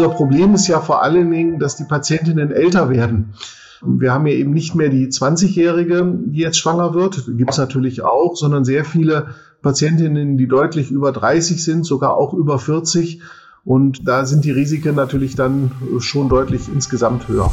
Unser 0.00 0.14
Problem 0.14 0.54
ist 0.54 0.66
ja 0.66 0.80
vor 0.80 1.02
allen 1.02 1.30
Dingen, 1.30 1.58
dass 1.58 1.76
die 1.76 1.84
Patientinnen 1.84 2.50
älter 2.50 2.88
werden. 2.88 3.34
Wir 3.82 4.14
haben 4.14 4.26
ja 4.26 4.32
eben 4.32 4.52
nicht 4.52 4.74
mehr 4.74 4.88
die 4.88 5.08
20-Jährige, 5.08 6.10
die 6.24 6.38
jetzt 6.38 6.56
schwanger 6.56 6.94
wird, 6.94 7.26
gibt 7.36 7.50
es 7.50 7.58
natürlich 7.58 8.00
auch, 8.00 8.34
sondern 8.34 8.64
sehr 8.64 8.86
viele 8.86 9.34
Patientinnen, 9.60 10.38
die 10.38 10.48
deutlich 10.48 10.90
über 10.90 11.12
30 11.12 11.62
sind, 11.62 11.84
sogar 11.84 12.16
auch 12.16 12.32
über 12.32 12.58
40. 12.58 13.20
Und 13.62 14.08
da 14.08 14.24
sind 14.24 14.46
die 14.46 14.52
Risiken 14.52 14.94
natürlich 14.94 15.34
dann 15.34 15.70
schon 15.98 16.30
deutlich 16.30 16.62
insgesamt 16.72 17.28
höher. 17.28 17.52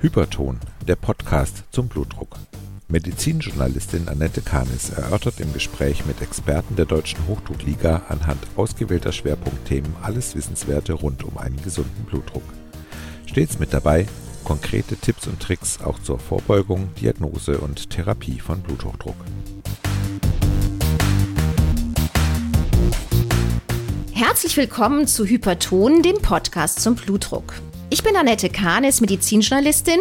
Hyperton, 0.00 0.58
der 0.86 0.96
Podcast 0.96 1.64
zum 1.70 1.88
Blutdruck. 1.88 2.36
Medizinjournalistin 2.90 4.08
Annette 4.08 4.42
Kahnis 4.42 4.90
erörtert 4.90 5.38
im 5.38 5.52
Gespräch 5.52 6.04
mit 6.06 6.20
Experten 6.20 6.74
der 6.74 6.86
Deutschen 6.86 7.20
Hochdruckliga 7.28 8.02
anhand 8.08 8.40
ausgewählter 8.56 9.12
Schwerpunktthemen 9.12 9.94
alles 10.02 10.34
Wissenswerte 10.34 10.94
rund 10.94 11.22
um 11.22 11.38
einen 11.38 11.62
gesunden 11.62 12.04
Blutdruck. 12.06 12.42
Stets 13.26 13.60
mit 13.60 13.72
dabei 13.72 14.08
konkrete 14.42 14.96
Tipps 14.96 15.28
und 15.28 15.38
Tricks 15.38 15.80
auch 15.80 16.00
zur 16.00 16.18
Vorbeugung, 16.18 16.92
Diagnose 17.00 17.58
und 17.58 17.90
Therapie 17.90 18.40
von 18.40 18.60
Bluthochdruck. 18.60 19.14
Herzlich 24.12 24.56
willkommen 24.56 25.06
zu 25.06 25.26
Hyperton, 25.26 26.02
dem 26.02 26.20
Podcast 26.20 26.80
zum 26.80 26.96
Blutdruck. 26.96 27.54
Ich 27.92 28.04
bin 28.04 28.14
Annette 28.14 28.50
Kahnes, 28.50 29.00
Medizinjournalistin 29.00 29.98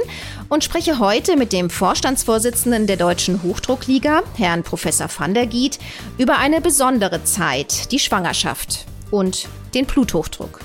und 0.47 0.63
spreche 0.63 0.99
heute 0.99 1.35
mit 1.35 1.51
dem 1.51 1.71
Vorstandsvorsitzenden 1.71 2.85
der 2.85 2.97
Deutschen 2.97 3.41
Hochdruckliga, 3.41 4.21
Herrn 4.37 4.61
Professor 4.61 5.07
van 5.09 5.33
der 5.33 5.47
Giet, 5.47 5.79
über 6.19 6.37
eine 6.37 6.61
besondere 6.61 7.23
Zeit, 7.23 7.91
die 7.91 7.97
Schwangerschaft 7.97 8.85
und 9.09 9.49
den 9.73 9.87
Bluthochdruck. 9.87 10.59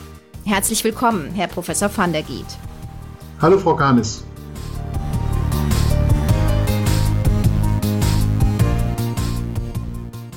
Herzlich 0.45 0.85
willkommen, 0.85 1.33
Herr 1.35 1.49
Professor 1.49 1.91
van 1.97 2.13
der 2.13 2.25
Giet. 2.25 2.45
Hallo, 3.41 3.59
Frau 3.59 3.75
Kahnes. 3.75 4.23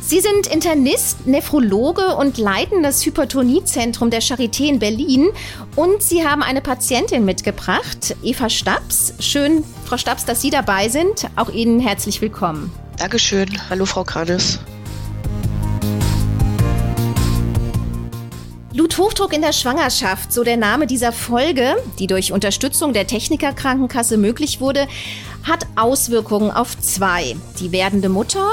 Sie 0.08 0.22
sind 0.22 0.48
Internist, 0.48 1.28
Nephrologe 1.28 2.16
und 2.16 2.38
leiten 2.38 2.82
das 2.82 3.06
Hypertoniezentrum 3.06 4.10
der 4.10 4.22
Charité 4.22 4.70
in 4.70 4.80
Berlin. 4.80 5.32
Und 5.76 6.02
Sie 6.02 6.26
haben 6.26 6.42
eine 6.42 6.62
Patientin 6.62 7.26
mitgebracht, 7.26 8.16
Eva 8.24 8.50
Staps. 8.50 9.16
Schön, 9.20 9.66
Frau 9.84 9.98
Staps, 9.98 10.24
dass 10.24 10.42
Sie 10.42 10.50
dabei 10.50 10.88
sind. 10.88 11.28
Auch 11.36 11.50
Ihnen 11.50 11.82
herzlich 11.82 12.22
willkommen. 12.22 12.72
Dankeschön. 12.96 13.50
Hallo, 13.70 13.86
Frau 13.86 14.06
Kranes. 14.06 14.60
Bluthochdruck 18.72 19.34
in 19.34 19.42
der 19.42 19.52
Schwangerschaft, 19.52 20.32
so 20.32 20.46
der 20.46 20.56
Name 20.56 20.88
dieser 20.88 21.12
Folge, 21.12 21.76
die 22.00 22.08
durch 22.08 22.32
Unterstützung 22.32 22.94
der 22.94 23.08
Technikerkrankenkasse 23.08 24.16
möglich 24.16 24.62
wurde, 24.62 24.88
hat 25.44 25.68
Auswirkungen 25.76 26.50
auf 26.50 26.80
zwei, 26.80 27.36
die 27.60 27.74
werdende 27.74 28.08
Mutter 28.08 28.48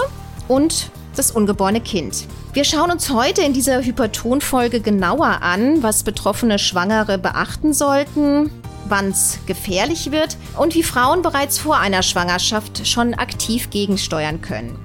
und 0.49 0.91
das 1.15 1.31
ungeborene 1.31 1.81
Kind. 1.81 2.27
Wir 2.53 2.65
schauen 2.65 2.91
uns 2.91 3.11
heute 3.11 3.43
in 3.43 3.53
dieser 3.53 3.83
Hypertonfolge 3.83 4.81
genauer 4.81 5.43
an, 5.43 5.83
was 5.83 6.03
betroffene 6.03 6.59
Schwangere 6.59 7.19
beachten 7.19 7.73
sollten, 7.73 8.51
wann 8.89 9.11
es 9.11 9.39
gefährlich 9.47 10.13
wird 10.13 10.37
und 10.59 10.75
wie 10.75 10.83
Frauen 10.83 11.23
bereits 11.23 11.59
vor 11.59 11.79
einer 11.79 12.03
Schwangerschaft 12.03 12.87
schon 12.87 13.15
aktiv 13.15 13.71
gegensteuern 13.71 14.41
können. 14.41 14.79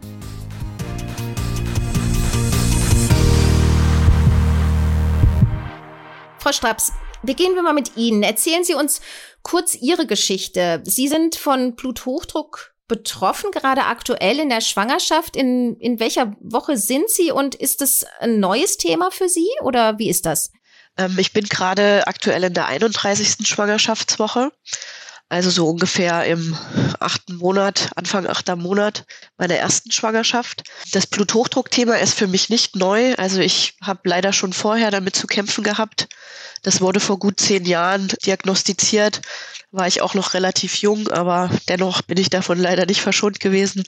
Frau 6.40 6.52
Straps, 6.54 6.94
beginnen 7.22 7.56
wir 7.56 7.64
mal 7.64 7.74
mit 7.74 7.98
Ihnen. 7.98 8.24
Erzählen 8.24 8.64
Sie 8.64 8.74
uns 8.74 9.02
kurz 9.44 9.76
Ihre 9.76 10.08
Geschichte. 10.08 10.82
Sie 10.86 11.08
sind 11.08 11.36
von 11.36 11.76
Bluthochdruck 11.76 12.74
betroffen, 12.90 13.52
gerade 13.52 13.86
aktuell 13.86 14.40
in 14.40 14.50
der 14.50 14.60
Schwangerschaft? 14.60 15.38
In, 15.38 15.78
in 15.78 16.02
welcher 16.02 16.36
Woche 16.42 16.76
sind 16.76 17.10
Sie 17.10 17.32
und 17.32 17.56
ist 17.56 17.80
das 17.80 18.06
ein 18.20 18.42
neues 18.42 18.76
Thema 18.76 19.12
für 19.12 19.30
Sie 19.30 19.48
oder 19.62 19.98
wie 19.98 20.10
ist 20.10 20.26
das? 20.26 20.52
Ähm, 20.98 21.16
ich 21.18 21.32
bin 21.32 21.46
gerade 21.46 22.06
aktuell 22.06 22.44
in 22.44 22.54
der 22.54 22.66
31. 22.66 23.48
Schwangerschaftswoche. 23.48 24.52
Also 25.32 25.52
so 25.52 25.70
ungefähr 25.70 26.26
im 26.26 26.58
achten 27.00 27.36
Monat, 27.36 27.92
Anfang 27.96 28.26
achter 28.26 28.56
Monat 28.56 29.06
meiner 29.38 29.54
ersten 29.54 29.92
Schwangerschaft. 29.92 30.64
Das 30.92 31.06
Bluthochdruckthema 31.06 31.96
ist 31.96 32.16
für 32.16 32.26
mich 32.26 32.50
nicht 32.50 32.76
neu. 32.76 33.14
Also 33.14 33.40
ich 33.40 33.76
habe 33.80 34.02
leider 34.10 34.34
schon 34.34 34.54
vorher 34.54 34.90
damit 34.90 35.16
zu 35.16 35.28
kämpfen 35.28 35.64
gehabt. 35.64 36.08
Das 36.64 36.82
wurde 36.82 37.00
vor 37.00 37.20
gut 37.20 37.40
zehn 37.40 37.66
Jahren 37.66 38.08
diagnostiziert 38.26 39.22
war 39.72 39.88
ich 39.88 40.02
auch 40.02 40.16
noch 40.16 40.34
relativ 40.34 40.76
jung, 40.78 41.08
aber 41.10 41.50
dennoch 41.68 42.02
bin 42.02 42.18
ich 42.18 42.30
davon 42.30 42.58
leider 42.58 42.86
nicht 42.86 43.02
verschont 43.02 43.40
gewesen. 43.40 43.84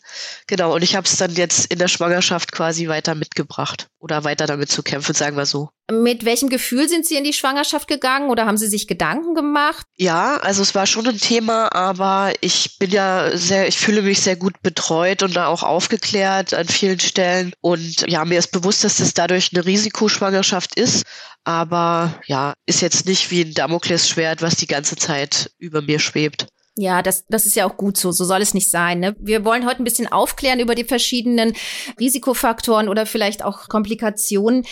Genau, 0.48 0.76
und 0.76 0.84
ich 0.84 0.96
habe 0.96 1.08
es 1.08 1.18
dann 1.18 1.34
jetzt 1.34 1.72
in 1.72 1.80
der 1.80 1.88
Schwangerschaft 1.88 2.52
quasi 2.52 2.88
weiter 2.88 3.16
mitgebracht 3.16 3.88
oder 4.00 4.24
weiter 4.24 4.46
damit 4.46 4.70
zu 4.70 4.84
kämpfen, 4.84 5.16
sagen 5.16 5.38
wir 5.38 5.46
so. 5.46 5.70
Mit 5.92 6.24
welchem 6.24 6.50
Gefühl 6.50 6.88
sind 6.88 7.06
Sie 7.06 7.16
in 7.16 7.24
die 7.24 7.34
Schwangerschaft 7.34 7.88
gegangen 7.88 8.30
oder 8.30 8.46
haben 8.46 8.58
Sie 8.58 8.68
sich 8.68 8.88
Gedanken 8.88 9.34
gemacht? 9.34 9.86
Ja, 9.98 10.38
also 10.38 10.62
es 10.62 10.74
war 10.74 10.86
schon 10.86 11.08
ein 11.08 11.18
Thema, 11.18 11.74
aber 11.74 12.32
ich 12.42 12.78
bin 12.80 12.92
ja 12.92 13.36
sehr, 13.36 13.68
ich 13.68 13.78
fühle 13.78 14.02
mich 14.02 14.22
sehr 14.22 14.36
gut 14.36 14.62
betreut 14.62 15.24
und 15.24 15.36
da 15.36 15.48
auch 15.48 15.64
aufgeklärt 15.64 16.54
an 16.54 16.68
vielen 16.68 17.00
Stellen. 17.00 17.54
Und 17.60 18.10
ja, 18.10 18.24
mir 18.24 18.40
ist 18.40 18.52
bewusst, 18.52 18.84
dass 18.84 18.98
das 18.98 19.14
dadurch 19.14 19.50
eine 19.54 19.66
Risikoschwangerschaft 19.66 20.80
ist 20.80 21.06
aber 21.44 22.20
ja, 22.28 22.54
ist 22.66 22.82
jetzt 22.82 23.06
nicht 23.06 23.32
wie 23.32 23.42
ein 23.42 23.54
Damoklesschwert, 23.54 24.42
was 24.42 24.56
die 24.56 24.68
ganze 24.68 24.96
Zeit 24.96 25.52
über 25.58 25.82
mir 25.82 26.00
schwebt. 26.00 26.48
Ja, 26.78 27.02
das, 27.02 27.26
das 27.28 27.46
ist 27.46 27.56
ja 27.56 27.66
auch 27.66 27.76
gut 27.76 27.98
so. 27.98 28.12
So 28.12 28.24
soll 28.24 28.42
es 28.42 28.54
nicht 28.54 28.70
sein. 28.70 29.00
Ne? 29.00 29.16
Wir 29.20 29.44
wollen 29.44 29.66
heute 29.66 29.82
ein 29.82 29.84
bisschen 29.84 30.10
aufklären 30.10 30.62
über 30.62 30.74
die 30.74 30.86
verschiedenen 30.86 31.54
Risikofaktoren 32.00 32.88
oder 32.88 33.06
vielleicht 33.06 33.44
auch 33.44 33.68
Komplikationen. 33.68 34.64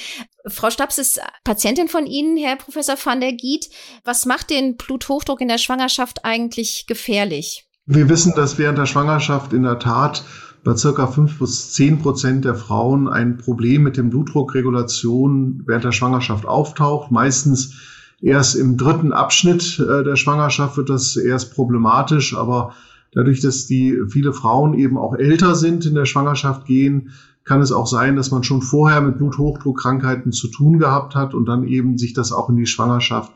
Frau 0.48 0.70
Stabs 0.70 0.98
ist 0.98 1.20
Patientin 1.44 1.90
von 1.90 2.06
Ihnen, 2.06 2.38
Herr 2.38 2.56
Professor 2.56 2.96
van 3.04 3.20
der 3.20 3.34
Giet. 3.34 3.70
Was 4.06 4.26
macht 4.26 4.50
den 4.50 4.78
Bluthochdruck 4.78 5.42
in 5.42 5.50
der 5.50 5.58
Schwangerschaft 5.58 6.24
eigentlich 6.24 6.86
gefährlich? 6.88 7.66
Wir 7.86 8.08
wissen, 8.08 8.34
dass 8.34 8.58
während 8.58 8.78
der 8.78 8.86
Schwangerschaft 8.86 9.52
in 9.52 9.64
der 9.64 9.80
Tat 9.80 10.24
bei 10.64 10.76
circa 10.76 11.08
fünf 11.08 11.40
bis 11.40 11.74
zehn 11.74 12.00
Prozent 12.00 12.46
der 12.46 12.56
Frauen 12.56 13.08
ein 13.08 13.38
Problem 13.38 13.84
mit 13.84 13.98
dem 13.98 14.10
Blutdruckregulation 14.10 15.64
während 15.66 15.86
der 15.86 15.92
Schwangerschaft 15.92 16.46
auftaucht. 16.46 17.12
Meistens 17.12 17.76
erst 18.22 18.56
im 18.56 18.78
dritten 18.78 19.14
Abschnitt 19.14 19.80
äh, 19.80 20.04
der 20.04 20.16
Schwangerschaft 20.16 20.78
wird 20.78 20.90
das 20.90 21.16
erst 21.16 21.54
problematisch, 21.54 22.36
aber 22.36 22.74
dadurch, 23.14 23.40
dass 23.42 23.68
die 23.68 23.98
viele 24.10 24.34
Frauen 24.34 24.74
eben 24.74 24.98
auch 24.98 25.16
älter 25.16 25.56
sind 25.56 25.86
in 25.86 25.96
der 25.96 26.06
Schwangerschaft 26.06 26.66
gehen, 26.66 27.12
kann 27.46 27.62
es 27.62 27.72
auch 27.72 27.88
sein, 27.88 28.16
dass 28.16 28.32
man 28.32 28.44
schon 28.44 28.62
vorher 28.62 29.02
mit 29.02 29.18
Bluthochdruckkrankheiten 29.18 30.32
zu 30.32 30.50
tun 30.50 30.78
gehabt 30.78 31.16
hat 31.16 31.34
und 31.34 31.46
dann 31.46 31.64
eben 31.64 31.98
sich 31.98 32.14
das 32.14 32.32
auch 32.32 32.50
in 32.50 32.58
die 32.58 32.68
Schwangerschaft 32.68 33.32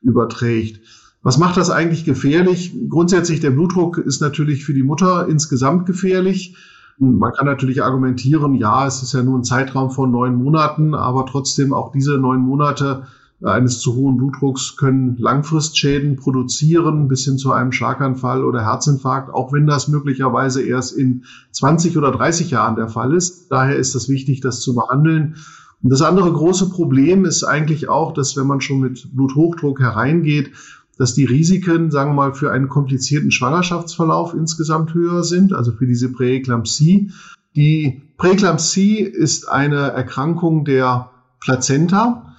überträgt. 0.00 0.80
Was 1.22 1.38
macht 1.38 1.56
das 1.56 1.70
eigentlich 1.70 2.04
gefährlich? 2.04 2.76
Grundsätzlich 2.88 3.40
der 3.40 3.50
Blutdruck 3.50 3.98
ist 3.98 4.20
natürlich 4.20 4.64
für 4.64 4.74
die 4.74 4.82
Mutter 4.82 5.28
insgesamt 5.28 5.86
gefährlich. 5.86 6.56
Man 6.98 7.32
kann 7.32 7.46
natürlich 7.46 7.82
argumentieren, 7.82 8.54
ja, 8.54 8.86
es 8.86 9.02
ist 9.02 9.14
ja 9.14 9.22
nur 9.22 9.38
ein 9.38 9.44
Zeitraum 9.44 9.90
von 9.90 10.10
neun 10.10 10.34
Monaten, 10.34 10.94
aber 10.94 11.26
trotzdem 11.26 11.72
auch 11.72 11.92
diese 11.92 12.18
neun 12.18 12.40
Monate 12.40 13.04
eines 13.44 13.78
zu 13.78 13.94
hohen 13.94 14.16
Blutdrucks 14.16 14.76
können 14.76 15.16
Langfristschäden 15.16 16.16
produzieren, 16.16 17.06
bis 17.06 17.24
hin 17.24 17.38
zu 17.38 17.52
einem 17.52 17.70
Schlaganfall 17.70 18.42
oder 18.42 18.64
Herzinfarkt, 18.64 19.32
auch 19.32 19.52
wenn 19.52 19.66
das 19.66 19.86
möglicherweise 19.86 20.62
erst 20.62 20.96
in 20.96 21.24
20 21.52 21.96
oder 21.96 22.10
30 22.10 22.50
Jahren 22.50 22.74
der 22.74 22.88
Fall 22.88 23.14
ist. 23.14 23.46
Daher 23.50 23.76
ist 23.76 23.94
es 23.94 24.08
wichtig, 24.08 24.40
das 24.40 24.60
zu 24.60 24.74
behandeln. 24.74 25.36
Und 25.80 25.90
das 25.90 26.02
andere 26.02 26.32
große 26.32 26.70
Problem 26.70 27.24
ist 27.24 27.44
eigentlich 27.44 27.88
auch, 27.88 28.12
dass 28.12 28.36
wenn 28.36 28.48
man 28.48 28.60
schon 28.60 28.80
mit 28.80 29.14
Bluthochdruck 29.14 29.78
hereingeht, 29.78 30.50
dass 30.98 31.14
die 31.14 31.24
Risiken, 31.24 31.90
sagen 31.90 32.10
wir 32.10 32.14
mal, 32.14 32.34
für 32.34 32.50
einen 32.50 32.68
komplizierten 32.68 33.30
Schwangerschaftsverlauf 33.30 34.34
insgesamt 34.34 34.92
höher 34.94 35.22
sind, 35.22 35.52
also 35.52 35.72
für 35.72 35.86
diese 35.86 36.12
Präeklampsie. 36.12 37.12
Die 37.56 38.02
Präeklampsie 38.18 38.98
ist 38.98 39.48
eine 39.48 39.92
Erkrankung 39.92 40.64
der 40.64 41.10
Plazenta, 41.40 42.34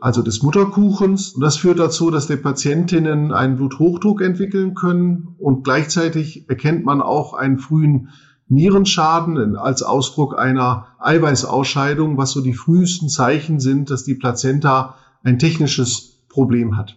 also 0.00 0.22
des 0.22 0.42
Mutterkuchens. 0.42 1.34
Und 1.34 1.42
das 1.42 1.56
führt 1.56 1.78
dazu, 1.78 2.10
dass 2.10 2.26
die 2.26 2.36
Patientinnen 2.36 3.32
einen 3.32 3.56
Bluthochdruck 3.56 4.20
entwickeln 4.20 4.74
können 4.74 5.36
und 5.38 5.62
gleichzeitig 5.62 6.48
erkennt 6.48 6.84
man 6.84 7.00
auch 7.00 7.34
einen 7.34 7.58
frühen 7.58 8.08
Nierenschaden 8.48 9.56
als 9.56 9.82
Ausdruck 9.82 10.38
einer 10.38 10.88
Eiweißausscheidung, 10.98 12.16
was 12.16 12.32
so 12.32 12.40
die 12.40 12.54
frühesten 12.54 13.08
Zeichen 13.08 13.58
sind, 13.60 13.90
dass 13.90 14.04
die 14.04 14.14
Plazenta 14.14 14.96
ein 15.22 15.38
technisches 15.38 16.24
Problem 16.28 16.76
hat. 16.76 16.96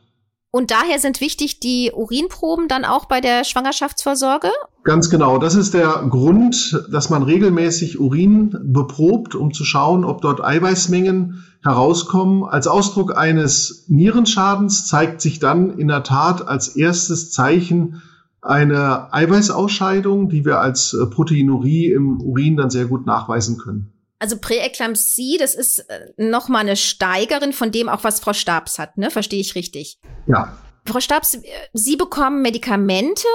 Und 0.51 0.72
daher 0.72 0.98
sind 0.98 1.22
wichtig 1.22 1.60
die 1.60 1.92
Urinproben 1.94 2.68
dann 2.68 2.84
auch 2.84 3.06
bei 3.06 3.22
der 3.22 3.44
Schwangerschaftsvorsorge? 3.44 4.50
Ganz 4.84 5.12
genau. 5.12 5.38
Das 5.38 5.54
ist 5.54 5.75
der 5.75 6.07
Grund, 6.10 6.86
dass 6.92 7.12
man 7.12 7.22
regelmäßig 7.22 8.00
Urin 8.00 8.57
beprobt, 8.63 9.36
um 9.36 9.54
zu 9.54 9.63
schauen, 9.63 10.04
ob 10.04 10.22
dort 10.22 10.44
Eiweißmengen 10.44 11.46
herauskommen. 11.62 12.46
Als 12.46 12.66
Ausdruck 12.66 13.16
eines 13.16 13.86
Nierenschadens 13.90 14.88
zeigt 14.88 15.22
sich 15.22 15.38
dann 15.38 15.78
in 15.78 15.88
der 15.88 16.04
Tat 16.04 16.48
als 16.48 16.69
erstes 16.69 17.31
Zeichen 17.31 18.02
eine 18.42 19.13
Eiweißausscheidung, 19.13 20.30
die 20.30 20.45
wir 20.45 20.60
als 20.60 20.98
Proteinurie 21.12 21.92
im 21.92 22.22
Urin 22.22 22.57
dann 22.57 22.72
sehr 22.72 22.86
gut 22.86 23.06
nachweisen 23.06 23.57
können. 23.57 23.94
Also 24.19 24.38
Präeklampsie, 24.38 25.38
das 25.38 25.56
ist 25.56 25.80
äh, 25.80 26.07
nochmal 26.18 26.62
eine 26.62 26.75
Steigerin 26.75 27.54
von 27.54 27.71
dem 27.71 27.88
auch, 27.88 28.04
was 28.04 28.19
Frau 28.19 28.33
Stabs 28.33 28.77
hat, 28.77 28.98
ne? 28.98 29.12
Verstehe 29.12 29.39
ich 29.39 29.56
richtig? 29.56 29.98
Ja. 30.27 30.57
Frau 30.86 31.00
Stabs, 31.00 31.36
äh, 31.36 31.42
Sie 31.74 31.95
bekommen 31.95 32.42
Medikamente. 32.42 33.27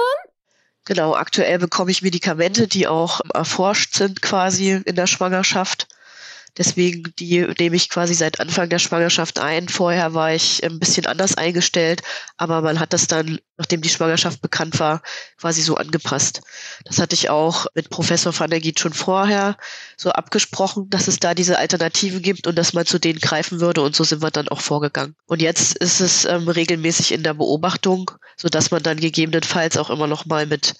Genau, 0.85 1.15
aktuell 1.15 1.57
bekomme 1.57 1.89
ich 1.89 2.03
Medikamente, 2.03 2.67
die 2.67 2.87
auch 2.87 3.21
erforscht 3.33 3.95
sind 3.95 4.21
quasi 4.21 4.79
in 4.85 4.95
der 4.95 5.07
Schwangerschaft. 5.07 5.87
Deswegen 6.57 7.13
die 7.19 7.45
nehme 7.59 7.75
ich 7.75 7.89
quasi 7.89 8.13
seit 8.13 8.39
Anfang 8.39 8.69
der 8.69 8.79
Schwangerschaft 8.79 9.39
ein. 9.39 9.67
Vorher 9.67 10.13
war 10.13 10.33
ich 10.33 10.63
ein 10.63 10.79
bisschen 10.79 11.05
anders 11.05 11.37
eingestellt, 11.37 12.01
aber 12.37 12.61
man 12.61 12.79
hat 12.79 12.93
das 12.93 13.07
dann, 13.07 13.39
nachdem 13.57 13.81
die 13.81 13.89
Schwangerschaft 13.89 14.41
bekannt 14.41 14.79
war, 14.79 15.01
quasi 15.37 15.61
so 15.61 15.75
angepasst. 15.75 16.41
Das 16.85 16.99
hatte 16.99 17.13
ich 17.13 17.29
auch 17.29 17.65
mit 17.75 17.89
Professor 17.89 18.37
van 18.37 18.49
der 18.49 18.61
Giet 18.61 18.79
schon 18.79 18.93
vorher 18.93 19.57
so 19.97 20.11
abgesprochen, 20.11 20.89
dass 20.89 21.07
es 21.07 21.17
da 21.17 21.33
diese 21.33 21.57
Alternativen 21.57 22.21
gibt 22.21 22.47
und 22.47 22.57
dass 22.57 22.73
man 22.73 22.85
zu 22.85 22.99
denen 22.99 23.19
greifen 23.19 23.59
würde 23.59 23.81
und 23.81 23.95
so 23.95 24.03
sind 24.03 24.21
wir 24.21 24.31
dann 24.31 24.47
auch 24.47 24.61
vorgegangen. 24.61 25.15
Und 25.25 25.41
jetzt 25.41 25.77
ist 25.77 25.99
es 25.99 26.23
ähm, 26.25 26.47
regelmäßig 26.47 27.11
in 27.11 27.23
der 27.23 27.33
Beobachtung, 27.33 28.11
so 28.37 28.47
dass 28.47 28.71
man 28.71 28.81
dann 28.81 28.99
gegebenenfalls 28.99 29.77
auch 29.77 29.89
immer 29.89 30.07
noch 30.07 30.25
mal 30.25 30.45
mit 30.45 30.75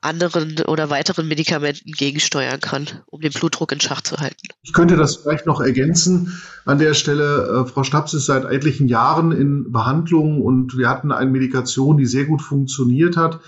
anderen 0.00 0.60
oder 0.66 0.88
weiteren 0.90 1.28
Medikamenten 1.28 1.92
gegensteuern 1.92 2.60
kann, 2.60 2.86
um 3.06 3.20
den 3.20 3.32
Blutdruck 3.32 3.72
in 3.72 3.80
Schach 3.80 4.00
zu 4.00 4.16
halten. 4.16 4.48
Ich 4.62 4.72
könnte 4.72 4.96
das 4.96 5.16
vielleicht 5.16 5.46
noch 5.46 5.60
ergänzen. 5.60 6.40
An 6.64 6.78
der 6.78 6.94
Stelle, 6.94 7.64
äh, 7.64 7.68
Frau 7.68 7.82
Stabs 7.82 8.14
ist 8.14 8.26
seit 8.26 8.44
etlichen 8.44 8.88
Jahren 8.88 9.32
in 9.32 9.72
Behandlung 9.72 10.40
und 10.40 10.76
wir 10.76 10.88
hatten 10.88 11.12
eine 11.12 11.30
Medikation, 11.30 11.98
die 11.98 12.06
sehr 12.06 12.24
gut 12.24 12.40
funktioniert 12.40 13.16
hat, 13.16 13.40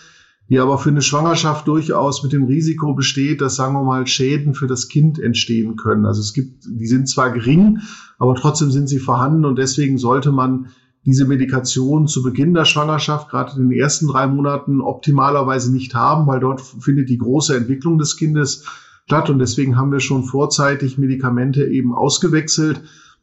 die 0.49 0.59
aber 0.59 0.77
für 0.77 0.91
eine 0.91 1.01
Schwangerschaft 1.01 1.67
durchaus 1.67 2.23
mit 2.23 2.33
dem 2.33 2.45
Risiko 2.45 2.93
besteht, 2.93 3.41
dass, 3.41 3.57
sagen 3.57 3.75
wir 3.75 3.85
mal, 3.85 4.07
Schäden 4.07 4.55
für 4.55 4.67
das 4.67 4.89
Kind 4.89 5.19
entstehen 5.19 5.77
können. 5.77 6.05
Also 6.05 6.21
es 6.21 6.35
gibt, 6.35 6.65
die 6.67 6.87
sind 6.87 7.09
zwar 7.09 7.31
gering, 7.31 7.79
aber 8.19 8.35
trotzdem 8.35 8.71
sind 8.71 8.89
sie 8.89 8.99
vorhanden 8.99 9.47
und 9.47 9.57
deswegen 9.57 9.97
sollte 9.97 10.33
man 10.33 10.69
diese 11.05 11.27
Medikation 11.27 12.07
zu 12.07 12.23
Beginn 12.23 12.55
der 12.55 12.65
Schwangerschaft, 12.65 13.29
gerade 13.29 13.57
in 13.57 13.69
den 13.69 13.79
ersten 13.79 14.07
drei 14.07 14.27
Monaten, 14.27 14.81
optimalerweise 14.81 15.73
nicht 15.73 15.95
haben, 15.95 16.27
weil 16.27 16.41
dort 16.41 16.61
findet 16.61 17.09
die 17.09 17.19
große 17.19 17.57
Entwicklung 17.57 17.99
des 17.99 18.17
Kindes 18.17 18.65
statt. 19.07 19.29
Und 19.29 19.41
deswegen 19.41 19.77
haben 19.77 19.91
wir 19.91 20.01
schon 20.01 20.25
vorzeitig 20.25 20.99
Medikamente 20.99 21.65
eben 21.67 21.93
ausgewechselt 21.95 22.83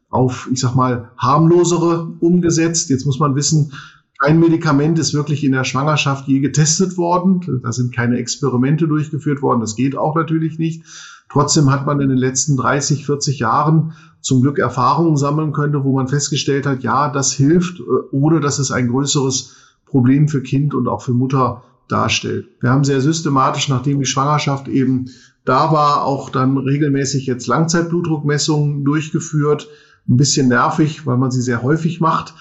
auf, 0.10 0.50
ich 0.52 0.60
sag 0.60 0.76
mal, 0.76 1.12
harmlosere 1.18 2.12
umgesetzt. 2.20 2.90
Jetzt 2.90 3.06
muss 3.06 3.20
man 3.20 3.36
wissen, 3.36 3.72
kein 4.20 4.40
Medikament 4.40 5.00
ist 5.00 5.14
wirklich 5.14 5.46
in 5.46 5.54
der 5.54 5.64
Schwangerschaft 5.64 6.28
je 6.28 6.42
getestet 6.42 6.98
worden. 6.98 7.62
Da 7.64 7.72
sind 7.72 7.96
keine 7.96 8.18
Experimente 8.18 8.88
durchgeführt 8.88 9.42
worden. 9.42 9.62
Das 9.62 9.76
geht 9.76 9.98
auch 9.98 10.16
natürlich 10.16 10.60
nicht. 10.60 10.84
Trotzdem 11.30 11.72
hat 11.72 11.86
man 11.86 12.02
in 12.02 12.10
den 12.10 12.18
letzten 12.18 12.58
30, 12.58 13.06
40 13.06 13.40
Jahren 13.40 13.94
zum 14.20 14.42
Glück 14.42 14.60
Erfahrungen 14.60 15.16
sammeln 15.16 15.54
könnte, 15.54 15.86
wo 15.86 15.94
man 15.96 16.10
festgestellt 16.10 16.66
hat, 16.66 16.84
ja, 16.84 17.10
das 17.10 17.32
hilft, 17.32 17.80
äh, 17.80 17.84
ohne 18.12 18.42
dass 18.42 18.60
es 18.60 18.72
ein 18.72 18.90
größeres 18.90 19.56
Problem 19.86 20.28
für 20.28 20.42
Kind 20.42 20.74
und 20.74 20.88
auch 20.88 21.02
für 21.02 21.14
Mutter 21.14 21.64
darstellt. 21.88 22.48
Wir 22.60 22.72
haben 22.72 22.84
sehr 22.84 23.00
systematisch, 23.00 23.70
nachdem 23.70 24.00
die 24.00 24.06
Schwangerschaft 24.06 24.68
eben 24.68 25.10
da 25.46 25.72
war, 25.72 26.04
auch 26.04 26.30
dann 26.30 26.58
regelmäßig 26.58 27.26
jetzt 27.26 27.48
Langzeitblutdruckmessungen 27.48 28.84
durchgeführt. 28.84 29.70
Ein 30.08 30.18
bisschen 30.18 30.50
nervig, 30.50 31.06
weil 31.06 31.18
man 31.18 31.32
sie 31.32 31.42
sehr 31.42 31.64
häufig 31.64 32.02
macht. 32.02 32.34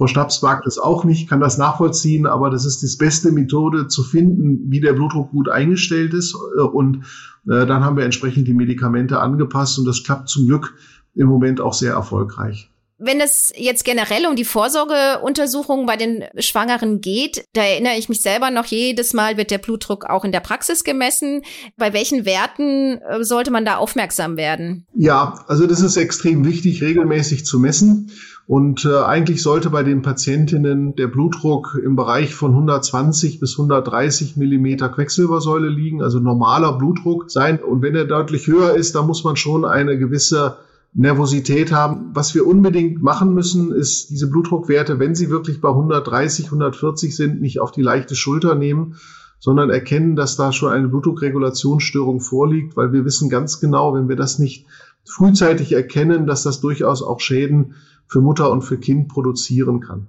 Frau 0.00 0.06
Schnaps 0.06 0.40
mag 0.40 0.64
das 0.64 0.78
auch 0.78 1.04
nicht, 1.04 1.28
kann 1.28 1.40
das 1.40 1.58
nachvollziehen, 1.58 2.24
aber 2.24 2.48
das 2.48 2.64
ist 2.64 2.80
die 2.80 2.96
beste 2.96 3.32
Methode 3.32 3.86
zu 3.86 4.02
finden, 4.02 4.70
wie 4.70 4.80
der 4.80 4.94
Blutdruck 4.94 5.30
gut 5.30 5.50
eingestellt 5.50 6.14
ist. 6.14 6.34
Äh, 6.56 6.62
und 6.62 7.04
äh, 7.46 7.66
dann 7.66 7.84
haben 7.84 7.98
wir 7.98 8.06
entsprechend 8.06 8.48
die 8.48 8.54
Medikamente 8.54 9.20
angepasst 9.20 9.78
und 9.78 9.84
das 9.84 10.02
klappt 10.02 10.30
zum 10.30 10.46
Glück 10.46 10.74
im 11.14 11.28
Moment 11.28 11.60
auch 11.60 11.74
sehr 11.74 11.92
erfolgreich. 11.92 12.70
Wenn 12.96 13.20
es 13.20 13.52
jetzt 13.56 13.84
generell 13.84 14.26
um 14.26 14.36
die 14.36 14.44
Vorsorgeuntersuchungen 14.44 15.84
bei 15.84 15.96
den 15.96 16.24
Schwangeren 16.38 17.02
geht, 17.02 17.44
da 17.54 17.62
erinnere 17.62 17.96
ich 17.98 18.08
mich 18.08 18.22
selber 18.22 18.50
noch, 18.50 18.66
jedes 18.66 19.12
Mal 19.12 19.36
wird 19.36 19.50
der 19.50 19.58
Blutdruck 19.58 20.04
auch 20.04 20.24
in 20.24 20.32
der 20.32 20.40
Praxis 20.40 20.82
gemessen. 20.82 21.42
Bei 21.76 21.92
welchen 21.92 22.24
Werten 22.24 22.98
äh, 23.02 23.22
sollte 23.22 23.50
man 23.50 23.66
da 23.66 23.76
aufmerksam 23.76 24.38
werden? 24.38 24.86
Ja, 24.94 25.44
also 25.46 25.66
das 25.66 25.80
ist 25.80 25.98
extrem 25.98 26.46
wichtig, 26.46 26.82
regelmäßig 26.82 27.44
zu 27.44 27.58
messen. 27.58 28.10
Und 28.50 28.84
äh, 28.84 28.96
eigentlich 28.96 29.42
sollte 29.42 29.70
bei 29.70 29.84
den 29.84 30.02
Patientinnen 30.02 30.96
der 30.96 31.06
Blutdruck 31.06 31.80
im 31.80 31.94
Bereich 31.94 32.34
von 32.34 32.50
120 32.50 33.38
bis 33.38 33.52
130 33.52 34.36
Millimeter 34.36 34.88
Quecksilbersäule 34.88 35.68
liegen, 35.68 36.02
also 36.02 36.18
normaler 36.18 36.76
Blutdruck 36.76 37.30
sein. 37.30 37.60
Und 37.60 37.80
wenn 37.80 37.94
er 37.94 38.06
deutlich 38.06 38.48
höher 38.48 38.74
ist, 38.74 38.96
dann 38.96 39.06
muss 39.06 39.22
man 39.22 39.36
schon 39.36 39.64
eine 39.64 39.96
gewisse 39.98 40.56
Nervosität 40.94 41.70
haben. 41.70 42.10
Was 42.12 42.34
wir 42.34 42.44
unbedingt 42.44 43.00
machen 43.00 43.34
müssen, 43.34 43.70
ist 43.70 44.10
diese 44.10 44.28
Blutdruckwerte, 44.28 44.98
wenn 44.98 45.14
sie 45.14 45.30
wirklich 45.30 45.60
bei 45.60 45.68
130, 45.68 46.46
140 46.46 47.14
sind, 47.14 47.40
nicht 47.40 47.60
auf 47.60 47.70
die 47.70 47.82
leichte 47.82 48.16
Schulter 48.16 48.56
nehmen, 48.56 48.96
sondern 49.38 49.70
erkennen, 49.70 50.16
dass 50.16 50.34
da 50.34 50.50
schon 50.50 50.72
eine 50.72 50.88
Blutdruckregulationsstörung 50.88 52.18
vorliegt, 52.18 52.76
weil 52.76 52.92
wir 52.92 53.04
wissen 53.04 53.30
ganz 53.30 53.60
genau, 53.60 53.94
wenn 53.94 54.08
wir 54.08 54.16
das 54.16 54.40
nicht 54.40 54.66
frühzeitig 55.04 55.70
erkennen, 55.70 56.26
dass 56.26 56.42
das 56.42 56.60
durchaus 56.60 57.04
auch 57.04 57.20
Schäden 57.20 57.76
für 58.10 58.20
Mutter 58.20 58.50
und 58.50 58.62
für 58.62 58.76
Kind 58.76 59.08
produzieren 59.08 59.80
kann. 59.80 60.08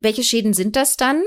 Welche 0.00 0.24
Schäden 0.24 0.54
sind 0.54 0.74
das 0.74 0.96
dann? 0.96 1.22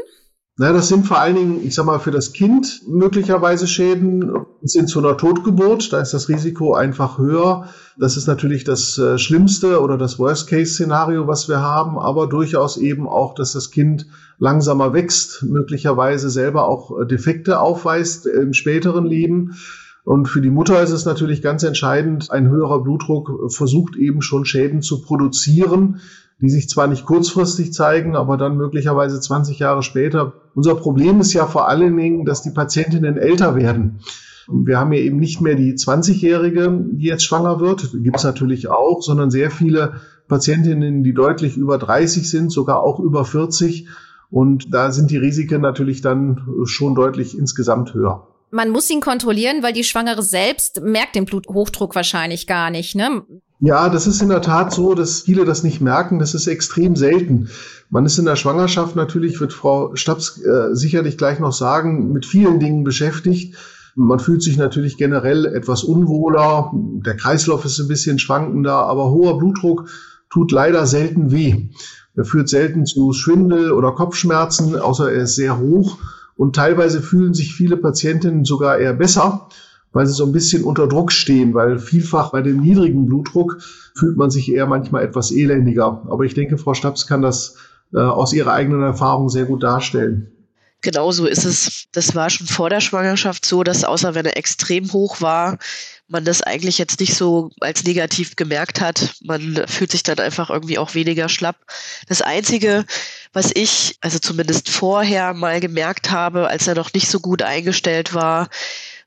Na, 0.58 0.74
das 0.74 0.90
sind 0.90 1.08
vor 1.08 1.18
allen 1.18 1.36
Dingen, 1.36 1.66
ich 1.66 1.74
sag 1.74 1.86
mal, 1.86 2.00
für 2.00 2.12
das 2.12 2.34
Kind 2.34 2.82
möglicherweise 2.86 3.66
Schäden 3.66 4.32
sind 4.62 4.90
zu 4.90 5.00
einer 5.00 5.16
Totgeburt. 5.16 5.94
Da 5.94 6.02
ist 6.02 6.14
das 6.14 6.28
Risiko 6.28 6.74
einfach 6.74 7.18
höher. 7.18 7.70
Das 7.98 8.18
ist 8.18 8.28
natürlich 8.28 8.66
das 8.66 8.98
äh, 8.98 9.18
Schlimmste 9.18 9.82
oder 9.82 9.98
das 9.98 10.20
Worst-Case-Szenario, 10.20 11.28
was 11.28 11.48
wir 11.48 11.62
haben, 11.62 11.98
aber 11.98 12.28
durchaus 12.28 12.76
eben 12.76 13.08
auch, 13.08 13.34
dass 13.34 13.54
das 13.54 13.72
Kind 13.72 14.08
langsamer 14.38 14.94
wächst, 14.94 15.44
möglicherweise 15.44 16.30
selber 16.30 16.68
auch 16.68 17.00
äh, 17.00 17.06
Defekte 17.06 17.62
aufweist 17.62 18.26
im 18.26 18.54
späteren 18.54 19.06
Leben. 19.06 19.56
Und 20.04 20.28
für 20.28 20.42
die 20.42 20.50
Mutter 20.50 20.82
ist 20.82 20.92
es 20.92 21.06
natürlich 21.06 21.42
ganz 21.42 21.64
entscheidend, 21.64 22.32
ein 22.32 22.50
höherer 22.50 22.82
Blutdruck 22.82 23.52
versucht 23.54 23.96
eben 23.96 24.22
schon 24.22 24.46
Schäden 24.46 24.82
zu 24.82 25.02
produzieren, 25.02 26.00
die 26.42 26.50
sich 26.50 26.68
zwar 26.68 26.88
nicht 26.88 27.06
kurzfristig 27.06 27.72
zeigen, 27.72 28.16
aber 28.16 28.36
dann 28.36 28.58
möglicherweise 28.58 29.20
20 29.20 29.60
Jahre 29.60 29.84
später. 29.84 30.34
Unser 30.56 30.74
Problem 30.74 31.20
ist 31.20 31.34
ja 31.34 31.46
vor 31.46 31.70
allen 31.70 31.96
Dingen, 31.96 32.26
dass 32.26 32.42
die 32.42 32.50
Patientinnen 32.50 33.18
älter 33.18 33.56
werden. 33.56 34.00
Wir 34.52 34.80
haben 34.80 34.92
ja 34.92 35.00
eben 35.00 35.18
nicht 35.18 35.40
mehr 35.40 35.54
die 35.54 35.74
20-Jährige, 35.74 36.84
die 36.94 37.06
jetzt 37.06 37.24
schwanger 37.24 37.60
wird, 37.60 37.92
gibt 37.94 38.18
es 38.18 38.24
natürlich 38.24 38.70
auch, 38.70 39.04
sondern 39.04 39.30
sehr 39.30 39.52
viele 39.52 39.94
Patientinnen, 40.28 41.04
die 41.04 41.14
deutlich 41.14 41.58
über 41.58 41.78
30 41.78 42.28
sind, 42.28 42.52
sogar 42.52 42.82
auch 42.82 43.00
über 43.00 43.24
40. 43.24 43.88
Und 44.32 44.74
da 44.74 44.92
sind 44.92 45.12
die 45.12 45.18
Risiken 45.18 45.62
natürlich 45.62 46.02
dann 46.02 46.42
schon 46.66 46.96
deutlich 46.96 47.38
insgesamt 47.38 47.94
höher 47.94 48.31
man 48.52 48.70
muss 48.70 48.90
ihn 48.90 49.02
kontrollieren, 49.02 49.64
weil 49.64 49.74
die 49.74 49.84
Schwangere 49.84 50.24
selbst 50.24 50.82
merkt 50.82 51.16
den 51.16 51.26
Bluthochdruck 51.26 51.96
wahrscheinlich 51.96 52.48
gar 52.48 52.70
nicht, 52.70 52.96
ne? 52.96 53.24
Ja, 53.64 53.90
das 53.90 54.08
ist 54.08 54.22
in 54.22 54.30
der 54.30 54.42
Tat 54.42 54.74
so, 54.74 54.96
dass 54.96 55.22
viele 55.22 55.46
das 55.46 55.64
nicht 55.64 55.82
merken. 55.82 56.18
Das 56.18 56.34
ist 56.34 56.48
extrem 56.48 56.96
selten. 56.96 57.50
Man 57.92 58.06
ist 58.06 58.18
in 58.18 58.26
der 58.26 58.36
Schwangerschaft 58.36 58.96
natürlich, 58.96 59.40
wird 59.40 59.54
Frau 59.54 59.96
Stabs 59.96 60.42
äh, 60.42 60.74
sicherlich 60.74 61.18
gleich 61.18 61.40
noch 61.40 61.54
sagen, 61.54 62.12
mit 62.12 62.26
vielen 62.26 62.60
Dingen 62.60 62.84
beschäftigt. 62.84 63.56
Man 63.96 64.20
fühlt 64.20 64.42
sich 64.42 64.58
natürlich 64.58 64.98
generell 64.98 65.46
etwas 65.46 65.84
unwohler. 65.84 66.72
Der 66.74 67.16
Kreislauf 67.16 67.64
ist 67.66 67.80
ein 67.80 67.88
bisschen 67.88 68.18
schwankender, 68.18 68.74
aber 68.74 69.12
hoher 69.12 69.38
Blutdruck 69.38 69.90
tut 70.32 70.52
leider 70.52 70.88
selten 70.88 71.32
weh. 71.32 71.70
Er 72.16 72.26
führt 72.26 72.50
selten 72.50 72.86
zu 72.86 73.14
Schwindel 73.14 73.72
oder 73.72 73.92
Kopfschmerzen, 73.92 74.76
außer 74.76 75.12
er 75.12 75.24
ist 75.24 75.36
sehr 75.36 75.60
hoch. 75.60 75.98
Und 76.36 76.56
teilweise 76.56 77.02
fühlen 77.02 77.34
sich 77.34 77.54
viele 77.54 77.78
Patientinnen 77.78 78.46
sogar 78.46 78.78
eher 78.78 78.94
besser, 78.94 79.48
weil 79.94 80.06
sie 80.06 80.14
so 80.14 80.26
ein 80.26 80.32
bisschen 80.32 80.64
unter 80.64 80.88
Druck 80.88 81.12
stehen, 81.12 81.54
weil 81.54 81.78
vielfach 81.78 82.32
bei 82.32 82.42
dem 82.42 82.62
niedrigen 82.62 83.06
Blutdruck 83.06 83.58
fühlt 83.94 84.18
man 84.18 84.32
sich 84.32 84.52
eher 84.52 84.66
manchmal 84.66 85.04
etwas 85.04 85.32
elendiger. 85.32 86.04
Aber 86.10 86.24
ich 86.24 86.34
denke, 86.34 86.58
Frau 86.58 86.74
Stabs 86.74 87.08
kann 87.08 87.22
das 87.22 87.58
äh, 87.94 88.00
aus 88.00 88.34
ihrer 88.34 88.54
eigenen 88.54 88.82
Erfahrung 88.82 89.30
sehr 89.30 89.46
gut 89.46 89.64
darstellen. 89.64 90.32
Genauso 90.82 91.28
ist 91.28 91.46
es. 91.46 91.86
Das 91.92 92.16
war 92.16 92.30
schon 92.30 92.48
vor 92.48 92.70
der 92.70 92.82
Schwangerschaft 92.82 93.46
so, 93.46 93.64
dass 93.64 93.84
außer 93.84 94.16
wenn 94.16 94.26
er 94.26 94.38
extrem 94.38 94.92
hoch 94.92 95.22
war, 95.22 95.60
man 96.08 96.26
das 96.26 96.42
eigentlich 96.42 96.78
jetzt 96.78 97.00
nicht 97.00 97.16
so 97.16 97.52
als 97.62 97.84
negativ 97.84 98.36
gemerkt 98.36 98.82
hat. 98.82 99.16
Man 99.22 99.64
fühlt 99.68 99.92
sich 99.92 100.04
dann 100.04 100.20
einfach 100.20 100.50
irgendwie 100.50 100.78
auch 100.78 100.94
weniger 100.94 101.30
schlapp. 101.30 101.58
Das 102.08 102.22
Einzige, 102.22 102.86
was 103.32 103.52
ich, 103.54 103.98
also 104.02 104.20
zumindest 104.20 104.70
vorher 104.70 105.34
mal 105.34 105.60
gemerkt 105.60 106.12
habe, 106.12 106.48
als 106.48 106.68
er 106.68 106.76
noch 106.76 106.94
nicht 106.94 107.10
so 107.10 107.20
gut 107.20 107.42
eingestellt 107.42 108.14
war, 108.14 108.50